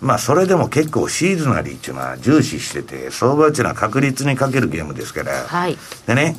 [0.02, 5.78] まあ、それでも結構シーズナリーっていうのは重視してて、相場っていうのは確率にかけるゲームですから、はい。
[6.06, 6.36] でね、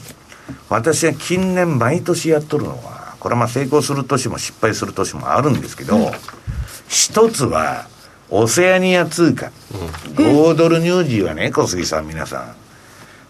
[0.69, 6.13] 私は近年毎年やっとるのは、これはまあ成功する年も失敗する年もあるんですけど、
[6.95, 7.87] 一つは、
[8.31, 9.51] オセアニア通貨。
[10.15, 12.55] 5ドルニュージーはね、小杉さん皆さん、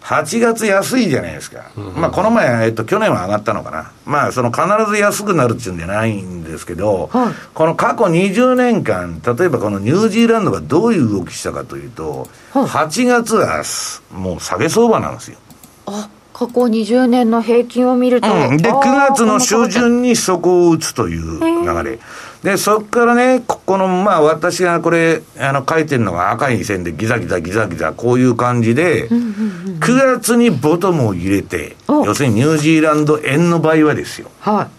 [0.03, 1.71] 8月安いじゃないですか。
[1.75, 3.91] まあ、この前、えっと、去年は上がったのかな。
[4.05, 15.39] まあ、その必ず安くなるっていうんじゃないんですけど、はいこの過去20年間、例えばこのニュージーランドがどういう動きしたかというと、はい8月はすもう下げ相場なんですよ。
[15.87, 21.99] あ過去20年の平均を見ると、うん、で、あー9月の初旬にそこを打つという流れ。
[22.45, 32.05] で、そこからね、ここの、まあ私がこれ、あの、書いてるのが赤い線でギザギザギザギザ、こういう感じで、9月にボトムを入れて、お。
[32.05, 34.29] 要するにニュージーランド円の場合はですよ。
[34.41, 34.69] は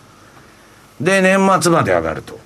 [1.01, 1.05] い。
[1.05, 2.39] で、年末まで上がると。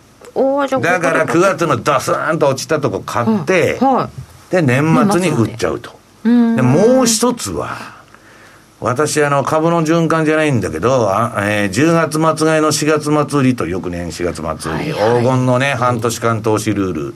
[0.81, 1.27] だから。
[1.27, 4.09] ここで9月のダスーンと落ちたとこ買って、は
[4.51, 4.53] い。
[4.53, 6.01] で、年末に売っちゃうと。
[6.25, 6.57] うん。
[6.57, 8.00] で、もう一つは、
[8.81, 15.23] 私、あの、株の循環じゃないんだけど、あえー10月末買いの4月末売りと、翌年4月末売り、はいはい。
[15.23, 17.15] 黄金のね、半年間投資ルール。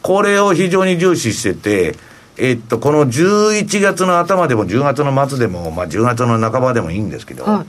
[0.00, 1.96] これを非常に重視してて、
[2.38, 7.64] えっと、この11月の頭でも10月の末でも、まあ10月の半ばでもいいんですけど、は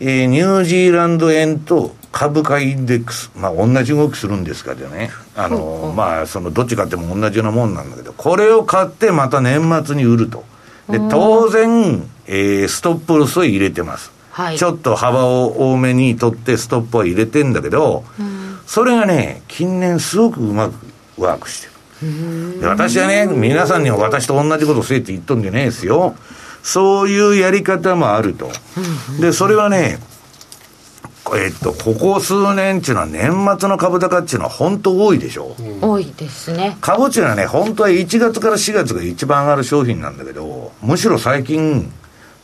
[0.00, 0.04] い。
[0.04, 10.44] えーニュージーランド円と株価インデックス、まあ同じ動きするんですかでね、あの、まあそのどっち買っても同じようなもんなんだけど、これを買ってまた年末に売ると。
[10.88, 14.12] で、当然、えーストップロスを入れてます。
[14.30, 18.04] はいちょっと幅を多めに取ってストップは入れてんだけど、
[18.66, 20.74] それがね、近年すごくうまく
[21.16, 21.68] ワークして
[22.02, 22.60] る。
[22.60, 26.14] で私はね、皆さんには私と同じことをせえって言っとんじゃねえですよ。
[26.62, 28.50] そういうやり方もあると。
[29.20, 29.98] で、それはね、
[31.36, 35.56] えっと、ここ数年っていうのは年末の株高っていうのは本当多いでしょ？
[35.80, 41.92] 多いですね株っていうのはね、本当は1月から4月が一番上がる商品なんだけど、むしろ最近、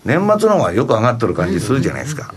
[0.04, 2.34] 年末の方がよく上がってる感じするじゃないですか。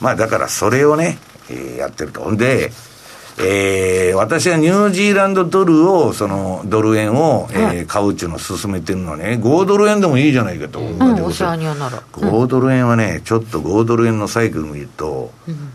[0.00, 1.18] まあだからそれをね、
[1.50, 2.22] えーやってると。
[2.22, 2.72] ほんで、
[3.38, 10.78] えー私はニュージーランドドルを、そのドル円を、えー買うっていうのを進めてるのはね、5ドル円でもいいじゃないかと。
[10.80, 11.02] うん。
[11.22, 11.96] お世話にはなる。
[12.12, 15.32] 5ドル円はね、ちょっと5ドル円のサイクル見ると、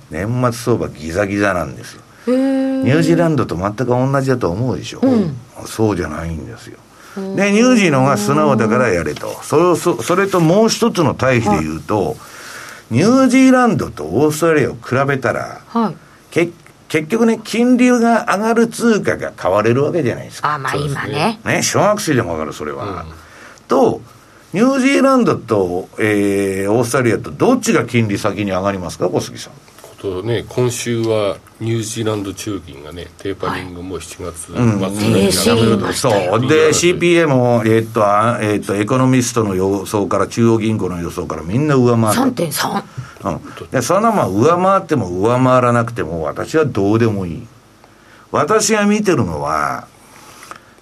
[0.10, 2.02] 年末相場ギザギザなんですよ。
[2.28, 5.02] ニュージーランドと全く同じだと思うでしょ、
[5.66, 6.78] そうじゃないんですよ。
[7.36, 9.38] で、ニュージーの方が素直だからやれと。
[9.44, 12.16] それをそそれともう一つの対比で言うと、
[12.92, 15.96] ニュージーランドとオーストラリアを比べたら、はい。
[16.32, 16.50] け
[16.90, 20.56] 結局ね、金利が上がる通貨が買われるわけじゃないですか。
[20.56, 23.06] あまあ今ねね、小学生でもわかる、それは。
[23.68, 24.02] と、
[24.54, 29.54] ニュージーランドと、えー、オーストラリアとどっちが金利先に上がりますか、小杉さん。
[30.02, 36.48] ことね今週はニュージーランド中銀がねテーパリングも7月末にやめるそう。
[36.48, 42.32] で、CPA も、えーっと、あえーっと、エコノミストの予想から、中央銀行の予想からみんな上回る。
[42.32, 42.84] 3.3
[43.26, 43.70] うん。
[43.72, 47.48] で、そんなまあ、上回っても上回らなくても、私はどうでもいい。
[48.32, 49.88] 私が見てるのは、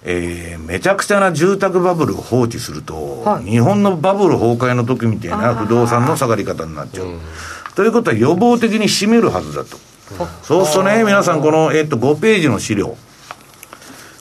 [0.04, 7.18] えーめちゃくちゃな住宅バブルを放置すると、はい日本のバブル崩壊の時みたいな不動産の下がり方になっちゃう。
[7.78, 9.76] ということは予防的に締めるはずだと。
[10.42, 12.96] そうするとね、皆さんこの、えっと、5ページの資料。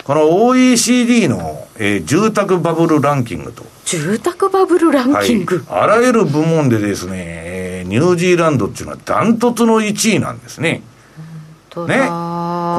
[0.03, 3.63] この OECD の、えー住宅バブルランキングと。
[3.85, 5.63] 住宅バブルランはいキング、。
[5.71, 10.83] あらゆる部門でですね、えーニュージーランドっていうのはダントツの1位なんですね。
[11.71, 11.97] とね。
[11.97, 12.03] こ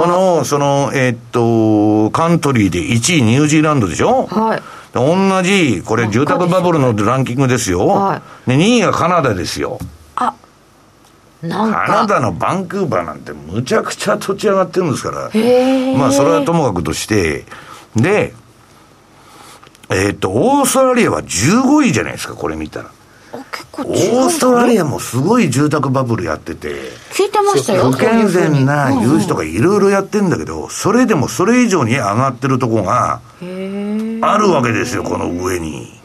[0.07, 4.27] の、その、えーっと、カントリーで1位ニュージーランドでしょ？
[4.29, 4.63] はい
[4.95, 7.85] で同じ、これ住宅バブルのランキングですよ。
[7.89, 9.81] はで、2位がカナダですよ。
[11.43, 15.31] あなんカナかダのバンクーバーなんてむちゃくちゃ土地上がってるんですから。
[15.97, 17.45] まあ、それはともかくとして、
[17.95, 18.35] で、
[19.91, 22.91] えーっと、オーストラリアは15位じゃないですか、これ見たら。
[23.33, 26.69] あ結構オーストラリアもすごい住宅バブルやってて、
[27.13, 27.91] 聞いてましたよ。
[27.91, 35.98] 不健全な融資とかいろいろやってんだけど、それでもそれ以上に上がってるとこがあるわけですよ、この上に。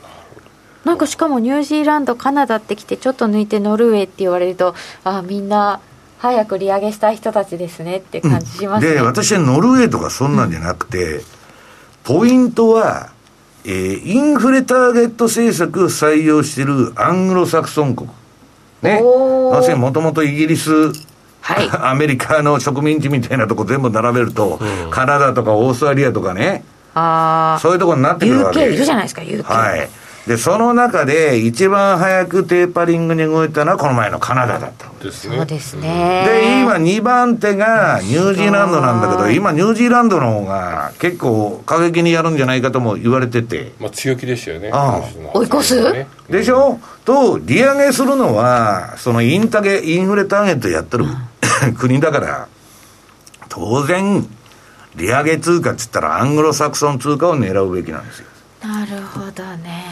[0.85, 5.79] なんかしかもニュージーランドカナダってきてちょっと抜いてノルウェーって言われるとあみんな
[6.23, 11.19] 早く利上げしたい人たちですねって感じしますね、で、私はノルウェーとかそんなんじゃなくて、
[12.05, 13.11] ポイントは、
[13.65, 18.09] えーインフレターゲット政策を採用しているアングロサクソン国。
[18.81, 19.01] ね。
[19.01, 20.71] 要するにもともとイギリス、
[21.41, 21.69] はい。
[21.75, 26.63] アメリカの植民地みたいなとこ全部並べると、カナダとかオーストラリアとかね、
[26.95, 28.61] あそういうとこになってくるわけ。
[28.61, 29.89] UK いるじゃないですか UK はい。
[30.27, 34.87] で、その中で一番早くテーパリングに動いたのはこの前のカナダだった。
[34.87, 34.97] の。
[34.99, 35.35] ですね。
[35.35, 36.23] そうですね。
[36.25, 43.73] で、今2番手がニュージーランドなんだけど、今ニュージーランドの方が結構過激にやるんじゃないかとも言われてて。
[43.81, 44.69] まあ強気でしたよね。
[44.71, 45.37] ああ。
[45.37, 45.91] 追い越す？
[45.91, 46.79] ねでしょ？
[47.03, 51.05] と、利上げするのは、そのインタゲ、インフレターゲットやってる
[51.77, 52.47] 国だから、
[53.49, 54.25] 当然、
[54.95, 58.27] 利上げ通貨っつったらアングロサクソン通貨を狙うべきなんですよ。
[58.63, 59.83] なるほどね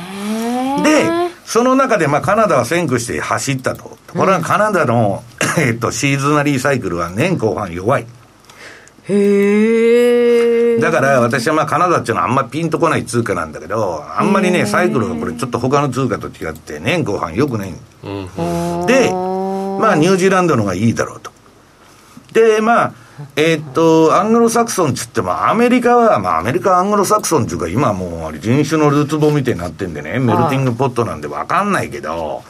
[0.83, 3.97] で、その中で、まあ、カナダは先駆して走ったと。
[4.07, 5.23] これはカナダの、
[5.57, 8.07] うん、えっと、シーズナリーサイクルは年後半弱い。
[9.09, 21.31] へだから私はまあカナダっていうのはあんまピンとこない通貨なんだけど、あんまりね、サイクルがこれちょっと他の通貨と違って年後半よくない、うん、で、まあニュージーランドの方がいいだろうと。
[22.33, 22.93] で、まあ、
[23.35, 32.43] えー、っと、アングロサクソンっつっても、アメリカは、まあ、アメリカアングロサクソンっていうか、今もう、人種のルーツボみたいになってんでね、メルティングポットなんで分かんないけど、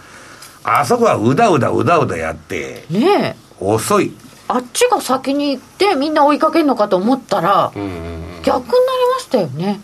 [0.63, 4.13] あそこはうだうだうだうだやって、ね遅い。
[4.47, 9.79] あっちが先に行って、みんな追いかけるのかと思ったら、逆になりましたよね。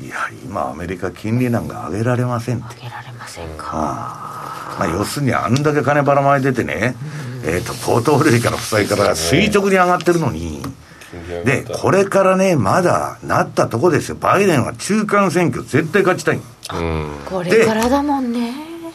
[0.00, 2.76] いや、今、アメリカ、金利なんか上げられませんって。
[2.76, 3.70] 上げられませんか。
[3.72, 4.37] あ
[4.78, 6.94] まあ、要するに、あんだけ金ばらまいててね、
[7.44, 10.62] えっ、ー、と、ポートフォリオから負債から垂直に上がってるのに、
[11.44, 14.16] で、これからね、まだなったとこですよ。
[14.16, 16.40] バイデンは中間選挙絶対勝ちたい。
[17.28, 18.52] これからだもんね。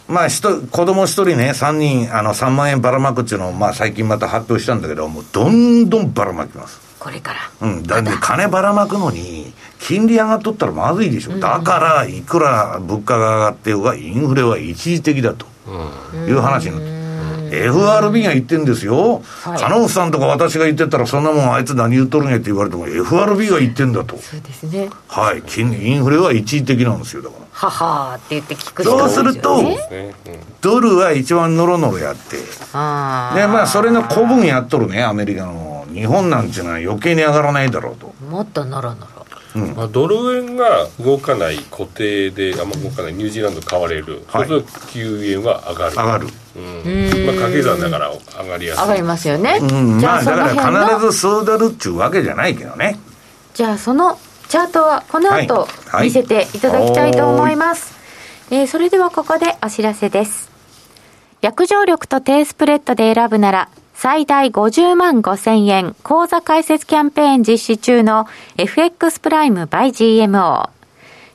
[0.08, 6.80] まあ、人、子供一人ね、3人、あの、3万円ばらまくっていうのを、まあ、最近また発表したんだけど、もう、どんどんばらまきます。
[7.00, 7.68] これから。
[7.68, 7.84] うん。
[7.84, 11.32] だって、金ばらまくのに、金利上がっとったらまずいでしょ。
[11.32, 15.46] うん、だから、いくら物価が上がってようが、インフレは一時的だと、
[16.28, 17.04] いう話になって。
[17.54, 24.18] FRB が言ってんですよ、はい、加納さんとか私が言ってたら、そんなもんあいつ何言っとるんやって言われても、FRB が言ってんだと。
[24.18, 24.90] そうですね。
[25.08, 27.44] はい、インフレは一時的なんですよ、だから。
[27.52, 29.62] ははって言って聞くそうすると、
[30.62, 32.44] ドルは一番ノロノロやって、で、
[32.74, 35.74] まあ、それの古文やっとるね、アメリカの。
[35.94, 38.14] 日本なんていうのは余計に上がらないだろうと。
[38.26, 39.13] もっとノロノロ。
[39.56, 39.76] うん。
[39.76, 45.96] まあ、ドル円が動かない固定であんま動かないニュージーランド買われる、はい、そうすると9円は上がる。
[45.96, 47.26] 上がる、うん。
[47.26, 48.82] まあ、掛け算だから上がりやすい。
[48.84, 53.00] 上がりますよね、うん、まあだから必ず数ドルっちゅうわけじゃないけどね。
[53.54, 55.68] じゃあそのチャートはこの後、
[56.02, 57.96] 見せていただきたいと思います、
[58.50, 60.52] はい、えー、それではここでお知らせです。
[61.42, 63.70] 約定力と低スプレッドで選ぶなら
[64.04, 68.28] 最大50万5千円口座開設キャンペーン実施中の
[68.58, 69.94] FX プライム by
[70.26, 70.72] GMO。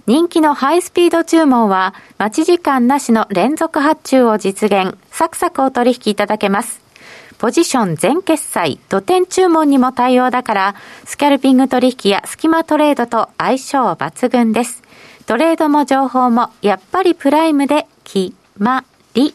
[0.04, 6.82] 人気のハイスピード注文は待ち時間なしの連続発注を実現、サクサクお取引いただけます。
[7.38, 10.74] ポジション全決済、土点注文にも対応だから、
[11.06, 14.82] スキャルピング取引やスキマトレードと相性抜群です。
[15.24, 19.34] トレードも情報もやっぱりプライムで決まり。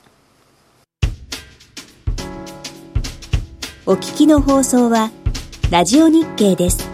[3.87, 5.09] お聞きの放送は、
[5.71, 6.90] ラジオ日経です。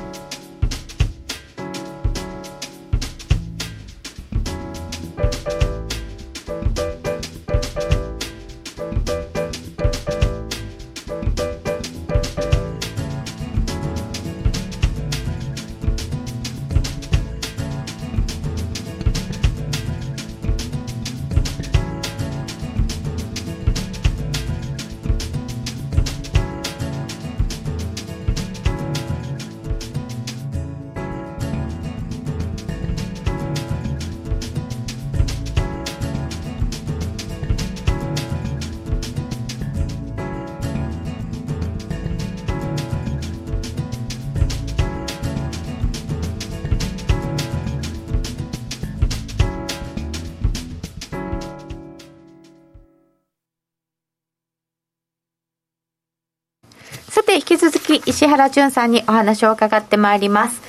[58.18, 60.59] 石原淳さんにお話を伺ってまいります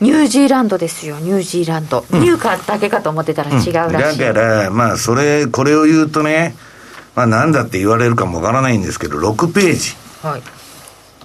[0.00, 2.04] ニュージーランドですよ、ニュージーランド。
[2.10, 4.18] ニューカーだけかと思ってたら違うらしい。
[4.20, 6.54] だから、まあ、それ、これを言うとね、
[7.16, 9.96] まあ、なんだって言われるかもわからないんですけど、6ページ。
[10.22, 10.42] はい。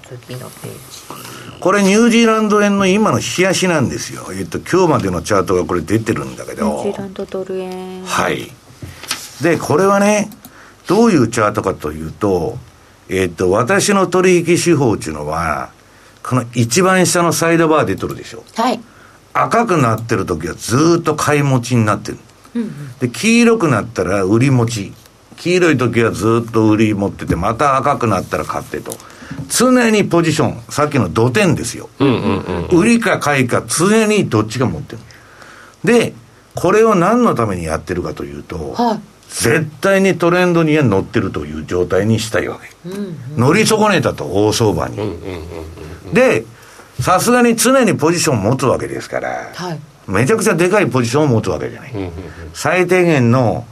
[0.03, 1.59] 次のページ。
[1.59, 4.27] これ、ニュージーランド円の今の冷やしなんですよ。
[4.33, 6.65] えっと、今日までのチャートがこれ出てるんだけど。
[6.65, 8.03] ニュージーランドドル円。
[8.03, 8.51] はい。
[9.41, 10.31] で、これはね、
[10.87, 12.57] どういうチャートかというと、
[13.09, 15.69] えっと、私の取引手法っていうのは、
[16.23, 18.43] この一番下のサイドバー出とるでしょ。
[18.55, 18.79] はい。
[19.33, 22.17] 赤くなってる時はずっと買い持ちになってる。
[22.55, 24.93] うんうん、で、黄色くなったら売り持ち。
[25.37, 28.93] 黄色い時はずっと売り持ってて、また赤くなったら買ってと。
[29.49, 31.89] 常にポジション、さっきの土点ですよ。
[31.99, 35.01] うんうんうん、売りか買いか常にどっちが持ってる。
[35.83, 36.13] で、
[36.55, 38.99] これを何のためにやってるかというと、はい、
[39.29, 42.69] 絶対にトレンドには乗ってるという状態にしたいわけ。
[43.35, 44.97] 乗り損ねたと、大相場に。
[46.13, 46.45] で、
[47.01, 51.91] さすがに常にポジションを持つわけですから、はい、めちゃくちゃでかいポジションを持つわけじゃない。
[52.53, 53.65] 最低限の、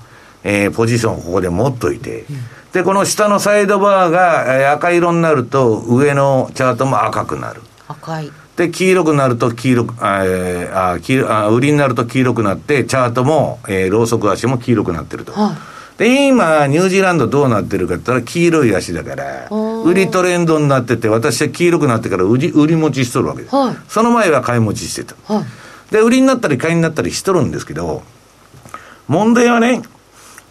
[0.43, 2.25] えー、ポジションをここで持っといて、
[2.73, 7.61] で、この下のサイドバーが、えー、赤色になると、上のチャートも赤くなる。
[7.87, 8.31] 赤い。
[8.57, 15.33] で、黄色くなると黄色く、えー、あ黄あ売りになると黄色くなって、チャートも、えー、ローソク足も黄色くなってると。
[15.33, 15.57] は
[15.97, 19.49] い、で、今、ニュージーランドどうなってるかって言ったら、黄色い足だから、
[19.83, 23.55] 売りトレンドになってて、私は黄色くなってから売り売り持ちしとるわけです。
[23.55, 25.15] はい、その前は買い持ちしてた。
[25.33, 25.45] はい、
[25.91, 28.03] で、売りになったり買いになったりしとるんですけど、
[29.09, 29.81] 問題はね、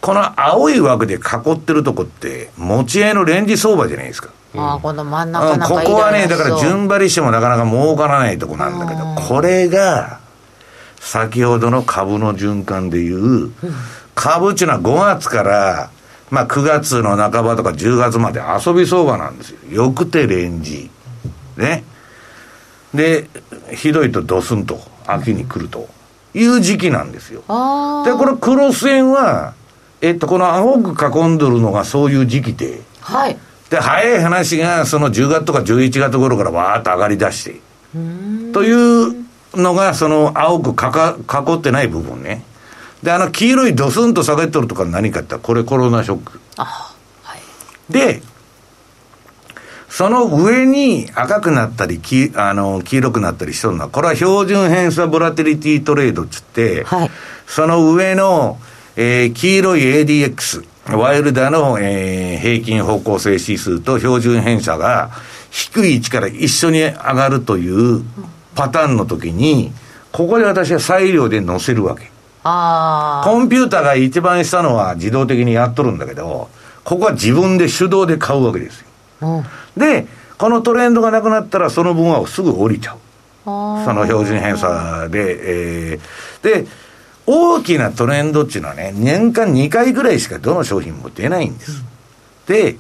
[0.03, 4.29] この青い枠で囲ってるとこって、持ち合いのレンジ相場じゃないですか。
[4.57, 10.21] ああ、この真ん中ここはね、だから順張りしてもなかなか儲からないとこなんだけど、これが、
[11.01, 13.53] 先ほどの株の循環でいう、
[14.15, 15.91] 株っていうのは5月から、
[16.31, 19.85] まあ9月の半ばとか10月まで遊び相場なんですよ。
[19.85, 20.91] よくてレンジ。
[21.57, 21.85] ね。
[22.95, 23.29] で、
[23.73, 25.89] ひどいとドスンと秋に来ると
[26.33, 27.41] いう時期なんですよ。
[27.41, 29.55] で、このクロス円は、
[30.01, 33.37] えっと、この青く囲んでるのがそういう時期で、はい。
[33.75, 37.61] で、早い話が、その10月とか11月頃からわーっと上がり出して、
[38.53, 42.45] というのが、その青くかか囲ってない部分ね。
[43.03, 46.41] で、あの黄色いドスンと下げてるとか何かってこれコロナショック。
[46.57, 46.95] あ
[47.25, 48.23] はい、で、
[49.89, 57.11] その上に赤くなったり、きあの黄色くなったりしとるのは、これは標準偏差ボラティリティトレードっつって、はい、
[57.49, 58.61] その上の、
[58.95, 65.11] えー、黄色い ADX、ワイルダーの、えー、平均方向性指数と標準偏差が
[65.51, 68.03] 低い位置から一緒に上がるという
[68.55, 69.73] パターンの時に、
[70.13, 72.11] ここで私は裁量で載せるわけ。
[72.45, 76.51] コンピューターが一番下のは自動的にやっとるんだけど、
[76.85, 78.85] ここは自分で手動で買うわけです
[79.21, 79.45] よ。
[79.77, 80.07] で、
[80.37, 82.99] このトレンドがなくなったらその分はすぐ降りちゃう。
[83.45, 86.67] その標準偏差で、えー、で、
[87.27, 91.83] 大きなトレンドっていうのはね、年間2回ぐらいしかどの商品も出ないんです。
[92.47, 92.77] で、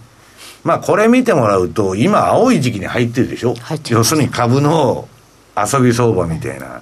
[0.64, 3.54] まあこれ見てもらうと、今青い時期に入ってるでしょ？
[3.88, 5.08] 要するに株の
[5.56, 6.80] 遊び相場みたいな。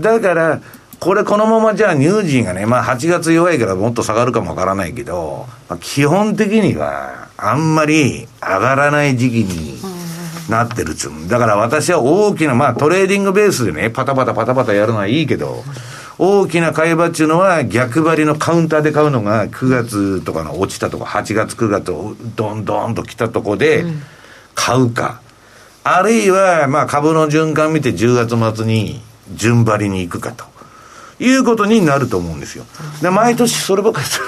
[0.00, 0.60] だから、
[0.98, 9.78] これこのままじゃあニュージーがね、まあ8月弱いからもっと下がるかもわからないけど、まあ、基本的にはあんまり上がらない時期に
[10.48, 15.62] なってるっつうだから私は大きな、まあトレーディングベースでね、パタパタパタパタやるのはいいけど、
[16.18, 21.92] 大きな買い場っていうのは逆張りのカウンターで買うのが9月とかの落ちたとか8月9月
[22.36, 23.84] どんどんと来たとこで
[24.54, 25.20] 買うか、
[25.84, 29.00] うん、あるいはまあ株の循環見て10月末に
[29.34, 30.56] 順張りに行くかと。
[31.18, 32.64] いうことになると思うんですよ。
[33.00, 34.26] で毎年そればっかりする。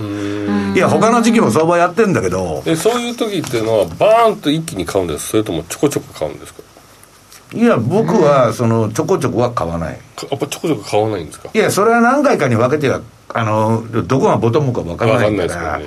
[0.74, 2.62] いや他の時期も相場やってんだけど。
[2.76, 6.62] そういう時っていうのはバーンと一気に買うんですそれともちょこちょこ買うんですか？
[7.52, 9.94] いや僕はそのちょこちょこは買わない。
[9.94, 11.50] やっぱちょこちょこ買わないんですか？
[11.52, 13.00] いやそれは何回かに分けては
[13.34, 15.84] あのどこがボトムか分からないから、ね、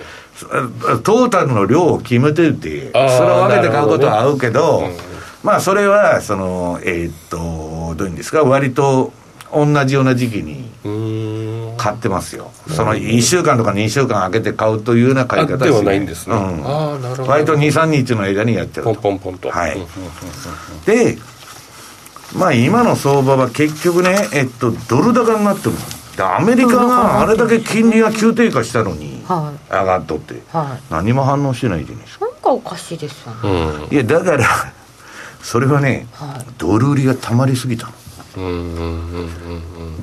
[1.03, 4.97] トータルの量を決めてるってそれを分けて買うことは合うけど、ねうん、
[5.43, 8.43] まあそれはそのえー、っとどういうんですか？
[8.43, 9.13] 割と
[9.53, 10.71] 同じような時期に
[11.77, 12.51] 買ってますよ。
[12.69, 17.29] その1週間とか2週間空けて買うというような買い方ではないんですね、うん、ああなるほど。
[17.29, 19.51] 割と23日の間にやってるポンポンポンと。
[19.51, 19.77] はい、
[20.87, 21.19] で
[22.35, 25.75] まあ今の相場は結局ね、えっと、ドル高になってる
[26.17, 32.25] でアメリカがあれだけ金利が急低下したのに上がっとって、はい、何も反応してないじゃないですか。
[32.25, 34.45] なんかおかしいですよね、うん、いやだから
[35.41, 37.93] それはね、はい、ドル売りがたまりすぎたの。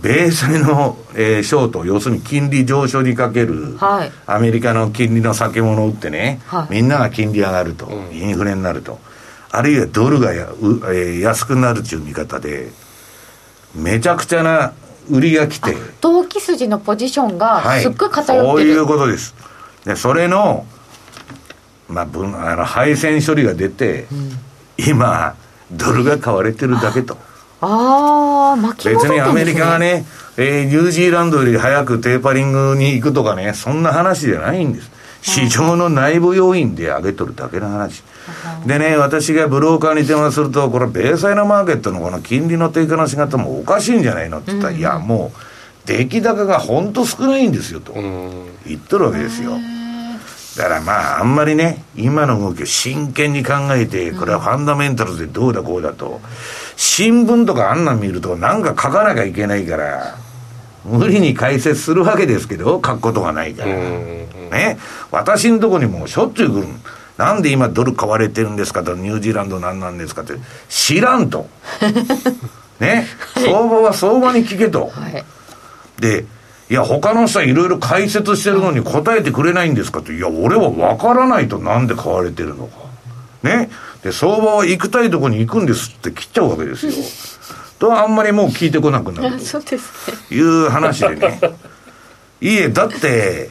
[0.03, 9.01] 米債の、えー、ショート要するに金利上昇にかける、はい、アメリカの金利の先物を売ってね、はい、みんなが金利上がると、うん、インフレになると
[9.53, 12.71] あるいはドルがや、うえー、安くなるという見方で、
[13.75, 14.73] めちゃくちゃな
[15.09, 15.75] 売りが来て。
[16.01, 19.35] 同期筋のポジションがすっごい偏ってる、はい、そういうことです。
[19.85, 20.67] で、それの、
[21.89, 24.31] まあ、分あの配線処理が出て、うん、
[24.79, 25.35] 今、
[25.73, 27.17] ドルが買われてるだけと。
[27.61, 34.91] ああ、ね、別にアメリカがね、えー、ニュージーランドより早くテーパリングに行くとかね、そんな話じゃないんです。
[35.23, 38.03] 市場の内部要因で上げとるだけの話。
[38.67, 49.53] でね、私がブローカーに電話すると、これ、米債のマーケットのこの金利の低下の仕方もおかしいんじゃないのって言ったら、うん、いや、もう、出来高が本当少ないんですよと言っとるわけですよ。
[50.57, 56.21] だからまあ、あんまりね、今の動きを真剣に考えて、これはファンダメンタルズでどうだこうだと、
[56.77, 60.17] 新聞とかあんなん見ると、なんか書かなきゃいけないから、
[60.85, 63.73] 無理に解説するわけですけど、書くことがないから。
[63.73, 64.79] ね。
[65.11, 66.67] 私のとこにもしょっちゅう来る。
[67.21, 70.33] なんで今ドル買われてるんですかと、ニュージーランド何なんですかって、
[70.71, 71.51] 知らんと。
[72.81, 73.07] ね？
[73.35, 74.87] 相場は相場に聞けと。
[74.87, 75.23] はい、
[76.01, 76.25] で、
[76.71, 82.79] いや、他の人はいろいろ解説してるのに答えてくれないんですかって、いや、俺は分からないとなんで買われてるのか。
[83.43, 83.69] ね？
[84.03, 86.93] で、相場は行くたいとこに行くんですって切っちゃうわけですよ。
[87.79, 89.45] と、あんまりもう聞いてこなくなると。
[89.45, 90.39] そうですね。
[90.39, 91.39] いう話でね。
[92.41, 93.51] いえ、だって、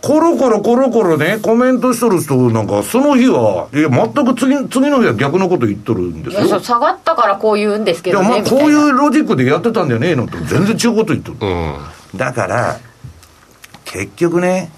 [0.00, 6.60] コロコロコロコロね、コメントしとる人なんか、その日は、いや、全く次次の日は逆のこと言っとるんですよ。
[6.60, 8.26] 下がったからこう言うんですけどね。
[8.26, 10.24] いや、まあ、こういうロジックでやってたんじゃねえの？
[10.24, 11.38] って、全然違うこと言っとる。
[11.40, 11.76] うん、
[12.16, 12.78] だから、
[13.84, 14.70] 結局ね、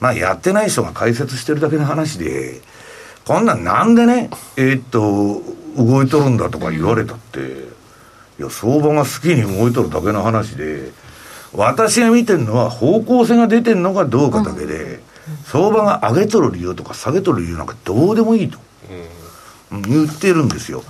[0.00, 2.60] まあ、やってない人が解説してるだけの話で、
[3.26, 5.42] こんなんなんでね、えー、っと、
[5.76, 7.40] 動いとるんだとか言われたって、
[8.38, 10.92] いや、相場が好きに動いとるだけの話で、
[11.52, 15.00] 私が見てるのは方向性が出てるのかどうかだけで、
[15.44, 18.58] 相場が上げとる理由とか下げとる理由なんかどうでもいいと。
[19.70, 20.82] 言ってるんですよ。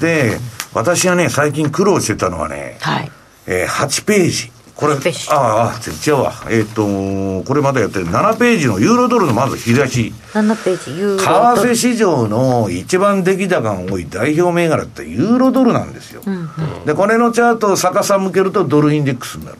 [0.00, 0.38] で、
[0.72, 3.10] 私がね、最近苦労してたのはね、はい、
[3.46, 4.50] えー、8ページ。
[4.74, 4.94] これ、
[5.28, 6.32] ああ、違うわ。
[6.50, 10.14] えっ、ー、と、これまだやってる7ページのユーロドルのまず引き出し。
[10.32, 16.22] 7ページ、ユーロ為替市場の一番出来高が多い代表銘柄ってユーロドルなんですよ。
[16.26, 19.58] うんうん、で、これのチャートを逆さ向けるとドルインデックスになる。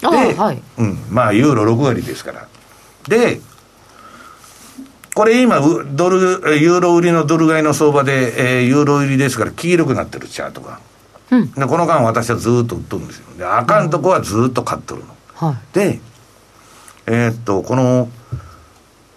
[0.00, 2.48] で、はい、うん、まあ、ユーロ6割ですから。
[3.08, 3.40] で、
[5.14, 10.80] これ今、ドル、ユーロ売りのドル買いの相場で、えー、ユーロ売りですから黄色くなってるチャートが。
[11.30, 13.24] うん、でこの間私はずっと売っとるんですよ。
[13.36, 15.14] で、赤んとこはずっと買っとるの。
[15.34, 16.00] はい、で、
[17.06, 18.08] えー、っと、この、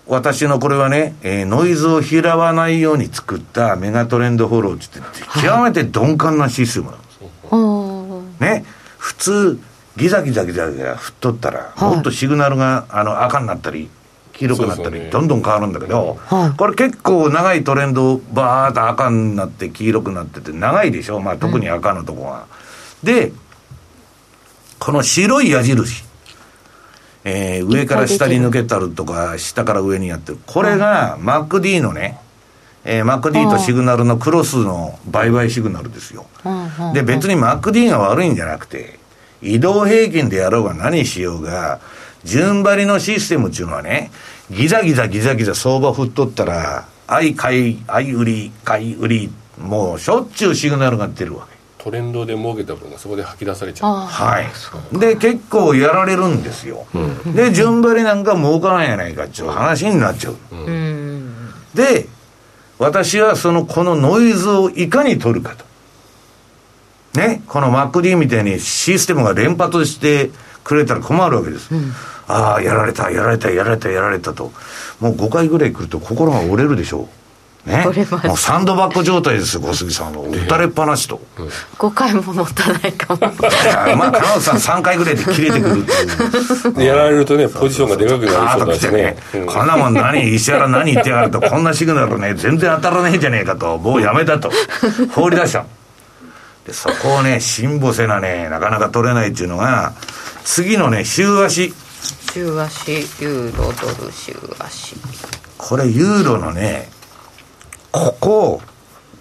[0.07, 7.19] 私のこれはね、えー、ノイズを拾わないように作ったメガトレンドフォローって言って、極めて鈍感なシステムなんです。
[7.49, 8.65] はい、ね、
[8.97, 9.59] 普通、
[9.97, 13.89] ギザギザギザギザ振っとったら、はい、もっとシグナルがあの赤になったり、
[14.33, 22.45] 黄色くなったり、どんどん変わるんだけど、はい、これ結構長いトレンド、バーっと赤になって黄色くなってて、長いでしょ、まあ、特に赤のとこが。
[23.03, 23.31] うん、で、
[24.77, 26.03] この白い矢印、
[27.23, 32.19] えー、上から下に抜けたるとか、下から上にやってる、これが MacD のね、
[32.83, 36.25] えー、MacD とシグナルのクロスの売買シグナルですよ。
[36.93, 38.99] で、別に MacD が悪いんじゃなくて、
[39.45, 41.79] 移動平均でやろうが何しようが、
[42.23, 44.11] 順張りのシステムっていうのはね、
[44.49, 51.55] ギザギザギザギザ相場振っとったら、愛買い、愛売り、買い売り、もうしょっちゅうシグナルが出るわけ。
[51.77, 53.93] トレンドで儲けた分がそこで吐き出されちゃう。
[54.07, 54.47] はい。
[54.97, 56.87] で、結構やられるんですよ。
[56.95, 60.35] うん、で、順張りなんか儲からないやないかっていう話になっちゃう。
[60.51, 62.07] うん、で、
[62.79, 65.63] 私はその、このノイズをいかに取るかと。
[67.17, 70.31] ね、この MacD みたいにシステムが連発して
[70.63, 71.73] くれたら困るわけです。
[71.73, 71.93] うん、
[72.27, 74.51] ああ、やられた、やられた、やられた、やられたと。
[74.99, 77.07] もう5回ぐらい来ると心が折れるでしょう。
[77.65, 77.83] ね、
[78.23, 80.21] もうサンドバッグ状態ですよ、小杉さんは。
[80.21, 81.19] 打たれっぱなしと。
[81.79, 83.19] 5回も持たないかも。
[83.97, 86.87] まあ、金本さん3回ぐらいで切れてくるっていう。
[86.87, 89.17] やられるとね、ポジションがでかくなるそうですね。
[89.47, 94.51] こんなもん何、石原何言ってやがると、こんなシグナルね、全然当たらねえじゃねえかと、もうやめたと。
[95.15, 95.65] 放り出した。
[96.65, 99.93] で、そこをね、 辛抱せなね、なかなか取れないっていうのが、
[100.43, 101.73] 次のね、週足。
[102.33, 104.95] 週足、ユーロドル週足。
[105.57, 106.89] これ、ユーロのね、
[107.91, 108.61] ここ、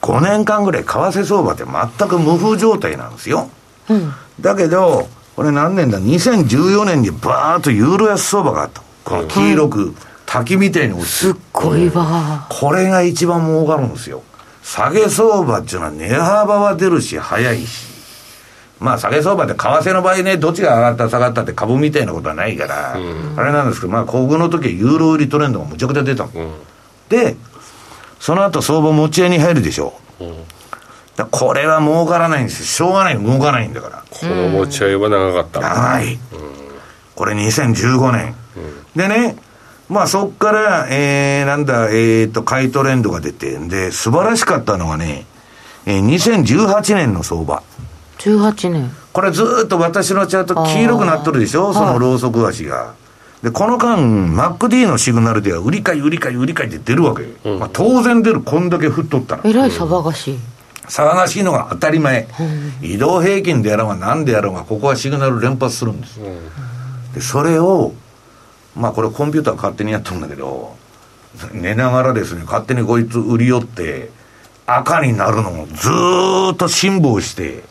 [0.03, 3.49] 5年間ぐらい為替相場って全く無風状態なんですよ。
[3.89, 8.83] うん、だけど、これ何年だ ?2014 年にバーッとユーロ安相場があった。
[9.05, 9.95] この黄色く、
[10.27, 12.47] 滝みたいに落ちて、すっごいわ。
[12.51, 14.23] これが一番儲かるんですよ。
[14.65, 17.95] 下げ相場っていうのは値幅は出るし、早いし。
[18.81, 26.31] まあ、下げ相場って為替の場合ね、どっちが上がった下がったって株みたいなことはないから、うん、あれなんですけど、まあ、小具の時はユーロ売りトレンドがむちゃくちゃ出たの。
[26.35, 26.53] うん、
[27.09, 27.37] で、
[28.19, 29.95] その後相場持ち合いに入るでしょ。
[30.19, 30.35] うん、
[31.17, 32.67] だこれは儲からないんですよ。
[32.67, 34.05] しょうがない、動かないんだから。
[34.11, 35.61] この持ち合いは長かった。
[35.61, 36.19] 長い。
[37.15, 38.35] これ2015年。
[38.97, 39.37] でね、
[39.89, 45.27] まあそっから、えー、なんだ、えー、と、買いトレンドが出て、で、素晴らしかったのがね、
[45.87, 47.63] えー、2018年の相場。
[48.19, 48.91] 18年。
[49.13, 51.75] これずっと私のチャート黄色くなっとるでしょ？
[51.75, 52.95] そのローソク足が。
[53.43, 57.25] で、この間、MacD のシグナルでは、売り買い、売り買い、売り買いって出るわけ。
[57.45, 59.43] うん、まあ、当然出る、こんだけ振っとったら。
[59.45, 60.39] えらい騒がしい。
[60.89, 62.27] 騒がしいのが当たり前。
[62.41, 66.19] うん、移動平均でやろうが何でやろうが、ここはシグナル連発するんです。
[66.21, 67.93] うん、で、それを、
[68.77, 70.77] まあこれコンピューター勝手にやっとるんだけど、
[71.53, 74.11] 寝ながらですね、勝手にこいつ売り寄って、
[74.67, 77.63] 赤になるのをずーっと辛抱して、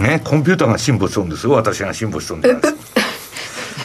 [0.00, 1.52] ね、コンピューターが進歩しとるんですよ。
[1.52, 2.74] 私が進歩しとるんです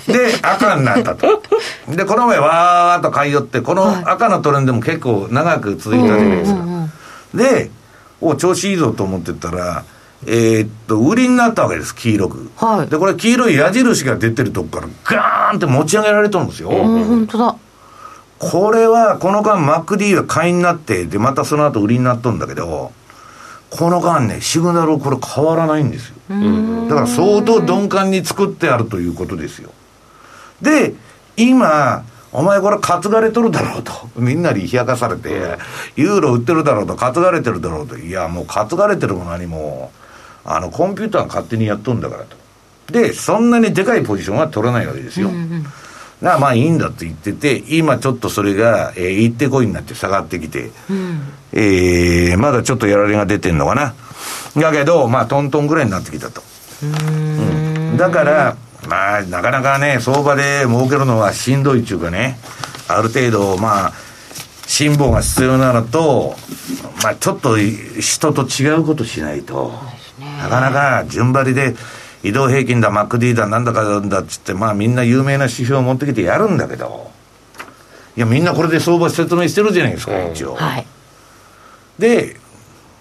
[0.12, 1.42] で、赤になったと。
[1.90, 6.66] で、この前わーっと買い寄って、この赤のトレンドも結構長く続いたじゃないですか。
[7.34, 7.72] で、
[8.22, 9.84] お調子いいぞと思ってたら、
[10.26, 12.52] えー、っと、売りになったわけです、黄色く。
[12.58, 12.88] はい。
[12.88, 16.70] で、これ黄色い矢印が出てるとこからガーンって持ち上げられとるんですよ。
[16.70, 17.56] うん、本当だ。
[18.40, 22.92] これは、この間、マック D は買いになって、で、またその後売りになっとんだけど、
[23.70, 26.16] この間ね、シグナルこれ変わらないんですよ。
[26.88, 29.72] だから相当鈍感に作ってあるということですよ。
[30.62, 30.94] で、
[31.36, 33.92] 今、お前これ担がれとるだろうと。
[34.16, 35.58] みんなに冷やかされて、
[35.96, 37.98] ユーロ売ってるだろうと、担がれてるだろうと。
[37.98, 39.92] いや、もう担がれてるも何も、
[40.48, 42.38] あの、コンピューターが勝手にやっとんだからと。
[42.92, 45.30] で、そんなにでかいポジションは取らないわけですよ。
[45.30, 45.66] うんうん
[46.20, 51.22] まあいいんだと言ってて、今ちょっとそれが、えー、一手こいになって下がってきて、うん、
[51.54, 53.94] えー、まだちょっとやられが出てんのかな。
[54.60, 56.42] だけど、まあトントンぐらいになってきたと。
[56.82, 62.40] うんうん、だから、まあなかなかね、相場で儲けるのはしんどいっていうかね、
[62.88, 63.94] ある程度、まあ、
[64.66, 66.36] 辛抱が必要なのと、
[67.04, 69.72] まあちょっと人と違うことしないと、
[70.38, 71.76] なかなか順張りで、
[72.24, 77.12] 移動平均だ、マック D だ、なんだかだっつって、まあみんな有名な指標を持ってきてやるんだけど、
[78.16, 80.56] いや、みんなこれで相場説明してるじゃないですか、一応。
[80.56, 80.86] はい、
[82.00, 82.40] で、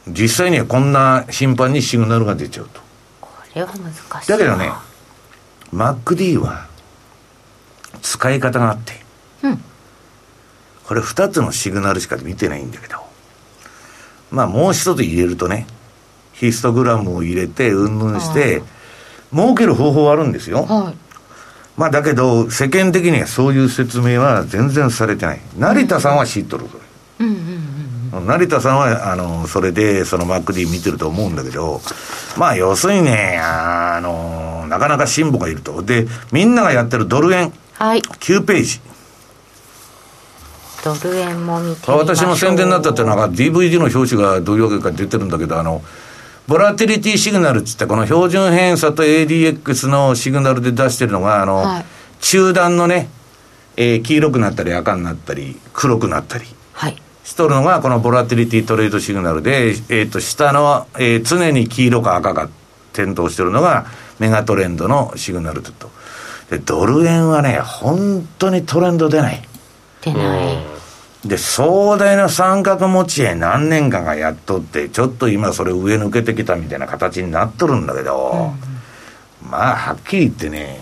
[0.06, 2.80] 実際にはこんな頻繁にシグナルが出ちゃうと。
[3.20, 4.30] これは難しい。
[4.30, 4.70] だけどね、
[5.72, 6.66] マック D は
[8.02, 9.00] 使い方があって、
[9.42, 9.64] うん、
[10.84, 12.98] これ2つのシグナルしか見てないんだけど、
[14.30, 15.66] まあもう一つ入れるとね、
[16.38, 18.62] ヒストグラムを入れて、うんぬんして、
[19.32, 20.64] 儲ける方法はあるんですよ。
[20.64, 20.94] はい。
[21.76, 25.40] まあだけど、世間的にはそういう説明は全然されてない。
[25.58, 26.82] 成田さんは知っとる、それ。
[27.26, 27.34] うん
[28.12, 31.80] うんうん、成田さんは、あの、それで、そのマック D 見てると思うんだけど、
[32.36, 35.82] まあ要するにね、あの、なかなか辛抱がいると。
[35.82, 37.52] で、みんながやってるドル円。
[37.74, 38.00] はい。
[38.00, 38.80] 9ページ。
[40.84, 45.82] ドル円も見て私も宣伝になったっていうのは、DVD の表紙がどういうわけか出てるんだけど、あの、
[46.46, 51.84] ボラティリティシグナルっつって、この標準偏差と ADX のシグナルで出してるのが、あの、はい、
[52.20, 53.08] 中段のね、
[53.76, 56.44] えー、黄色くなったり赤になったり、黒くなったり。
[56.72, 56.96] はい。
[57.24, 62.48] しとるのが、このボラティリティトレードシグナルで、えっ、ー、と、下の、えー、常に黄色か赤か
[62.92, 63.86] 点灯してるのが、
[64.20, 65.90] メガトレンドのシグナルだと。
[66.50, 69.42] で、ドル円はね、本当にトレンド出ない。
[70.00, 70.75] 出ない。
[71.24, 78.54] で、壮大な三角持ちへ何年間がやっとって、ちょっと今それ上抜けてきたみたいな形になっとるんだけど、
[79.42, 80.78] うん、まあ、はっきり言ってね、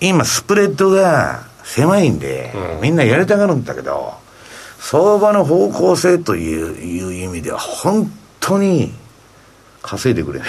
[0.00, 4.14] 今スプレッドが狭いんで、うん、みんなやりたがるんだけど、
[4.78, 8.10] 相場の方向性といういう意味では、本
[8.40, 8.92] 当に
[9.82, 10.48] 稼いでくれない。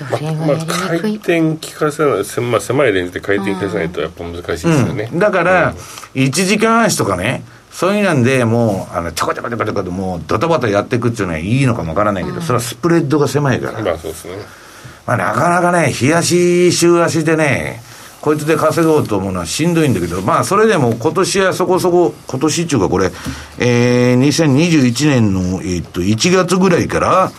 [0.00, 5.72] まあ、回転聞かせない、まあ、狭いレンジで回転聞かせないとやっぱ難しいですよね、うん、だから、
[6.14, 7.44] 1時間足とかね
[7.74, 13.82] そういうなんで、もう、あの、ちょこちょこちょこちょこともう、ドタバタやっていくっていうのはいいのかもわからないけど、うん、それはスプレッドが狭いから。
[13.82, 14.36] まあそうですね。
[15.04, 17.82] まあなかなかね、日足、週足でね、
[18.20, 23.10] こいつで稼ごうと思うのはしんどいんだけど、まあそれでも今年はそこそこ、今年っていうかこれ、
[23.58, 27.32] えー、2021年の、えー、っと、1月ぐらいから、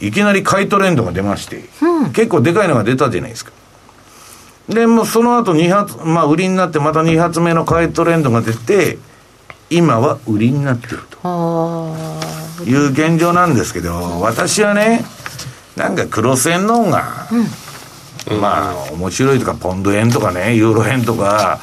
[0.00, 3.52] いきなり買いトレンドが出まして、うん、結構でかいのが出たじゃないですか。
[4.68, 8.98] で、もうその後2発、まあ売りになってまた2発目の買いトレンドが出て、
[9.70, 11.18] 今は売りになってると。
[12.64, 15.04] いう現状なんですけど私はね
[15.76, 17.28] なんか黒線の方が、
[18.28, 21.60] うん、まあ面白いとかポンド円とかねユーロ円とか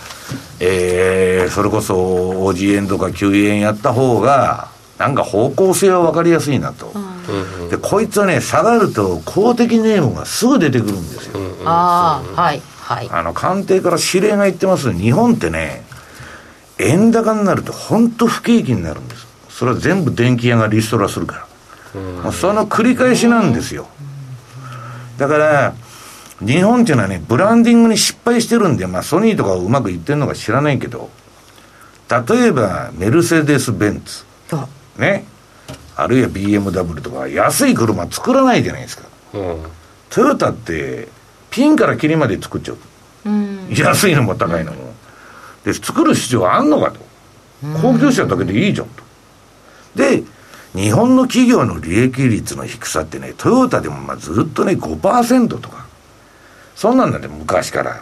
[0.60, 13.10] えー、それこそ OG 円とか q 円やった方がなんか方向性は分かりやすいなと、うん、でこいつはね下がると公的ネームがすぐ出てくるんですよ、うん、ああはいはい。
[13.10, 14.94] あの官邸から指令が言ってます。
[14.94, 15.85] 日本ってね
[16.80, 19.28] 円高になると本当不景気になるんです。
[19.50, 21.48] それは全部電気屋がリストラするか
[22.24, 23.88] ら、その繰り返しなんですよ。
[25.18, 25.74] だから
[26.46, 31.10] 日本っていうのはねブランディングに失敗してるんで、まあ、ソニーとかうまくいってるのか知らないけど
[32.10, 34.26] 例えばメルセデス・ベンツ。
[34.98, 35.26] ね。
[35.96, 39.64] あるいは BMW とか安い車作らないじゃないですか、うん、
[40.10, 41.08] トヨタって
[41.50, 42.78] ピンからキリまで作っちゃう、
[43.26, 44.85] うん、安いのも高いのも、
[45.66, 47.00] で作る必要あんのかと。
[47.82, 49.04] 高級車だけでいいじゃんと。
[49.96, 50.24] で
[50.74, 55.86] 日本の企業の利益率の低さってねトヨタでもまあずっとね5%とか。
[56.76, 58.02] そんなんだね昔から。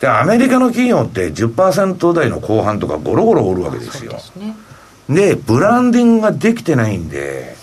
[0.00, 4.12] でアメリカの企業って10%台の後半とかゴロゴロおるわけですよ。
[5.08, 7.56] で、ね、ブランディングができてないんで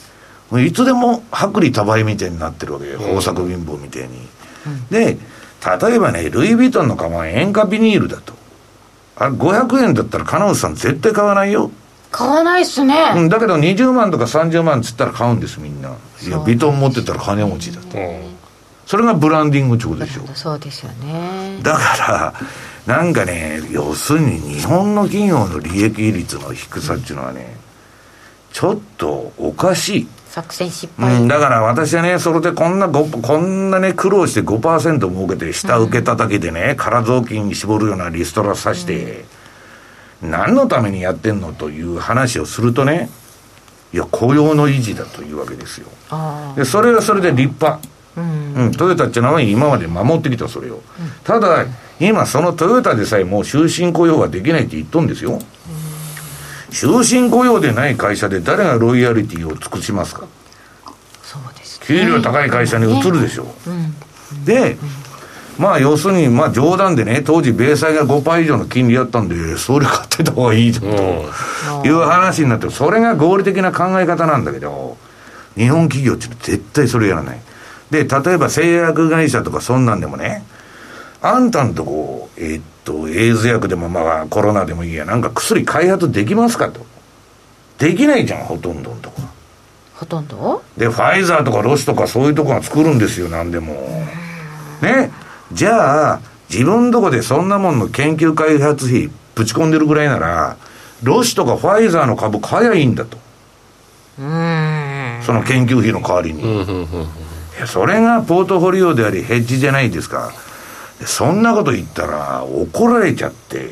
[0.51, 4.27] いつでも薄利多売みたいになってるわけよ、豊作貧乏みたいに。
[4.91, 5.17] で、
[5.81, 8.33] 例えばね、ルイ・ヴィトンのカバン、塩化ビニールだと。
[9.23, 11.71] あれ、500円だったら、金内さん絶対買わないよ。
[12.11, 13.13] 買わないっすね。
[13.15, 15.95] うん、だけど20万とか30万っつったら買うんです、みんな。
[16.21, 17.97] いや、ビトン持ってたら金持ちだと。
[18.85, 20.27] それがブランディングってことでしょ。
[20.35, 21.57] そうですよね。
[21.63, 22.33] だか
[22.87, 27.55] ら、なんかね、要するに日本の企業の利益率の低さっていうのはね、
[28.51, 30.07] ちょっとおかしい。
[30.33, 39.25] 作戦失敗、うん、だから私はね、それでこんなご、こんなね、苦労して5%儲けて、下請け叩きでね、空雑巾に絞るようなリストラさして、
[40.23, 43.11] うん、何のためにやってんのという話をするとね、
[43.93, 45.87] いや、雇用の維持だというわけですよ。
[46.55, 47.79] で、それはそれで立派。
[48.17, 50.81] うん、うん、トヨタっていうのは今まで守ってきたそれを、うん、
[51.23, 51.65] ただ
[51.99, 55.39] 今そのトヨタでさえもう終身雇用はできないって言っとんですよ、
[56.73, 60.25] 終身雇用でない会社で誰がロイヤリティを尽くしますか？
[61.23, 63.91] そうです、ね、給料高い会社に移るでしょう、ね
[64.33, 64.77] うん、で、
[65.57, 74.97] まあ要するにまあ冗談でね当時米債が5%以上の金利やったんでそれ買ってた方がいいという話になってそれが合理的な考え方なんだけど
[75.55, 77.41] 日本企業って絶対それやらない。
[77.91, 80.43] で例えば製薬会社とかそんなんでもね
[81.21, 86.85] あんたんとこ、えー、っと、エイズ薬でもまあコロナでもいいや、なんか薬開発できますかと。
[87.77, 89.21] できないじゃん、ほとんどのとこ。
[89.95, 90.61] ほとんど？
[90.77, 93.73] で、ファイザーとかロシとかそういうとこが作るんですよ、なんでも。
[94.81, 95.11] ね。
[95.51, 96.19] じゃあ、
[96.49, 100.57] 自分とこでそんなもんの研究開発費ぶち込んでるぐらいなら、
[101.01, 103.17] ロシとかファイザーの株買えばいいんだと。
[104.17, 104.21] そ
[105.33, 106.43] の研究費の代わりに。
[107.65, 110.31] それがポートフォリオでありヘッジじゃないですか。
[111.05, 113.69] そんなこと言ったら怒られちゃって、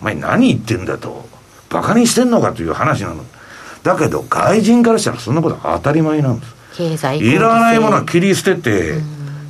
[0.00, 1.28] お前何言ってんだと、
[1.68, 3.24] バカにしてんのかという話なの。
[3.82, 6.54] だけど外人からしたらそんなこと当たり前なんです。
[6.76, 9.00] 経済いらないものは切り捨てて、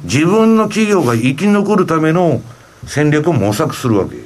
[0.04, 2.40] 自分の企業が生き残るための
[2.86, 4.16] 戦略を模索するわけ。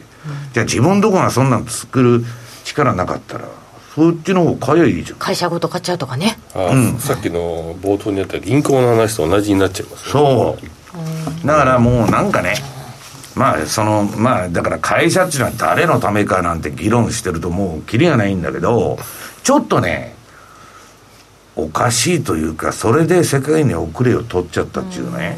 [0.53, 2.25] じゃあ自分どこがそんなん作る
[2.65, 3.49] 力なかったら、
[3.95, 5.19] そっちの方買えばいいじゃん。
[5.19, 6.39] 会社ごと買っちゃうとかね。
[6.55, 10.67] あうん、さっきの冒頭にあった銀行の話と同じになっちゃいます、ね、そう。
[11.45, 12.55] だからもうなんかね、
[13.35, 18.99] まあ、その、まあ、だから会社っていうのは誰のためかなんて議論してるともうキリがないんだけど、
[19.43, 20.15] ちょっとね、
[21.57, 25.37] おかしいというか、それで世界に遅れを取っちゃったっていうね、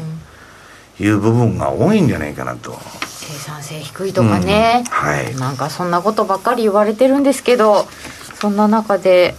[0.99, 2.77] ういう部分が多いんじゃないかなと。
[3.01, 5.35] 生産性低いとかね、うん、はい。
[5.35, 7.87] なんかそんなことばっかり言われてるんですけど、
[8.39, 9.35] そんな中で、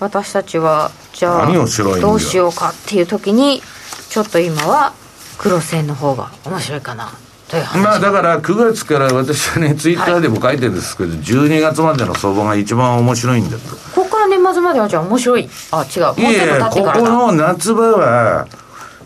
[0.00, 3.62] 私たちは、じゃあ、どうしようかっていう時に、
[4.08, 4.94] ちょっと今は、
[5.38, 7.10] 黒線の方が面白いかな。
[7.48, 13.76] という話まあだから9月から私はねツイッターでも書いてるんですけど、はい、12月までの相場が一番面白いんだと。
[13.94, 15.48] ここから年末まではじゃあ面白い。
[15.72, 16.02] あ違う。
[16.02, 18.46] もうちょっと経ってからいやここの夏場は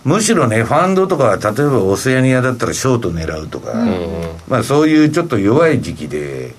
[0.04, 4.08] むしろねファンドとか例えばオセアニアだったらショート狙うとか、うん、
[4.48, 6.54] まあそういうちょっと弱い時期で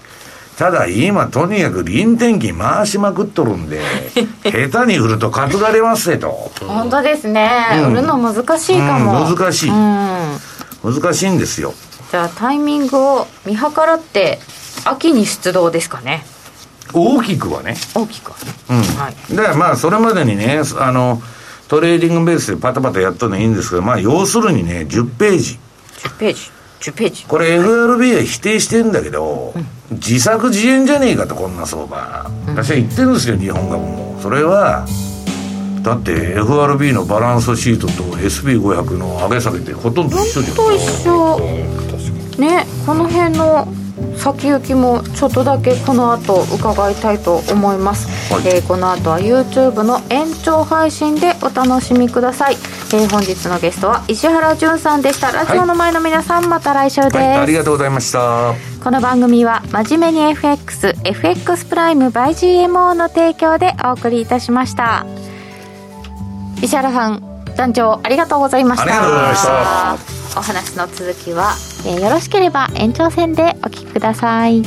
[0.58, 3.82] ただ今とにかく臨転機回しまくっとるんで
[4.46, 6.52] 下手に売ると担がれますせと。
[6.68, 7.50] 本当ですね、
[7.86, 10.40] うん、売るの難しいかも、うん、難しい、うん、
[10.84, 11.74] 難しいんですよ。
[12.12, 14.40] じゃあタイミングを見計らって
[14.86, 16.26] 秋に出動ですかね。
[16.94, 17.76] 大きくはね。
[17.96, 18.54] 大きくはね。
[18.70, 21.22] うん、はい、だからまあそれまでにねあの
[21.68, 25.60] トレーディングベースでパタパタやったのいいんですけどまあ要するにね10ページ。
[26.04, 26.52] 10ページ。
[26.82, 27.26] 10ページ。
[27.28, 34.20] これ FRB は否定してんだけど、うん自作自演じゃねえかとこんな相場、私は言ってるんですよ日本株も。
[34.22, 34.86] それは
[35.82, 40.56] だって FRB のバランスシートと S&P500 の上げ下げってほとんど一緒じゃん。
[40.56, 41.54] と一緒。
[42.40, 43.68] ねこの辺の
[44.18, 55.32] 先行きもちょっとだけこの後伺いたいと思います、はい、えー、この後は YouTube の延長配信でお楽しみください、えー、本日のゲストは石原潤さんでした。
[55.32, 62.32] ラジオの前の皆さん、はい、また来週です、はい、ありがとうございましたこの番組は真面目に FXFX プライム by
[62.68, 65.06] GMO の提供でお送りいたしました。
[66.62, 68.84] 石原さん団長ありがとうございました。
[68.84, 69.46] ありがとうございまし
[70.28, 70.40] た。
[70.40, 71.54] お話の続きは、
[71.86, 74.64] えー、よろしければ延長戦でお聞きください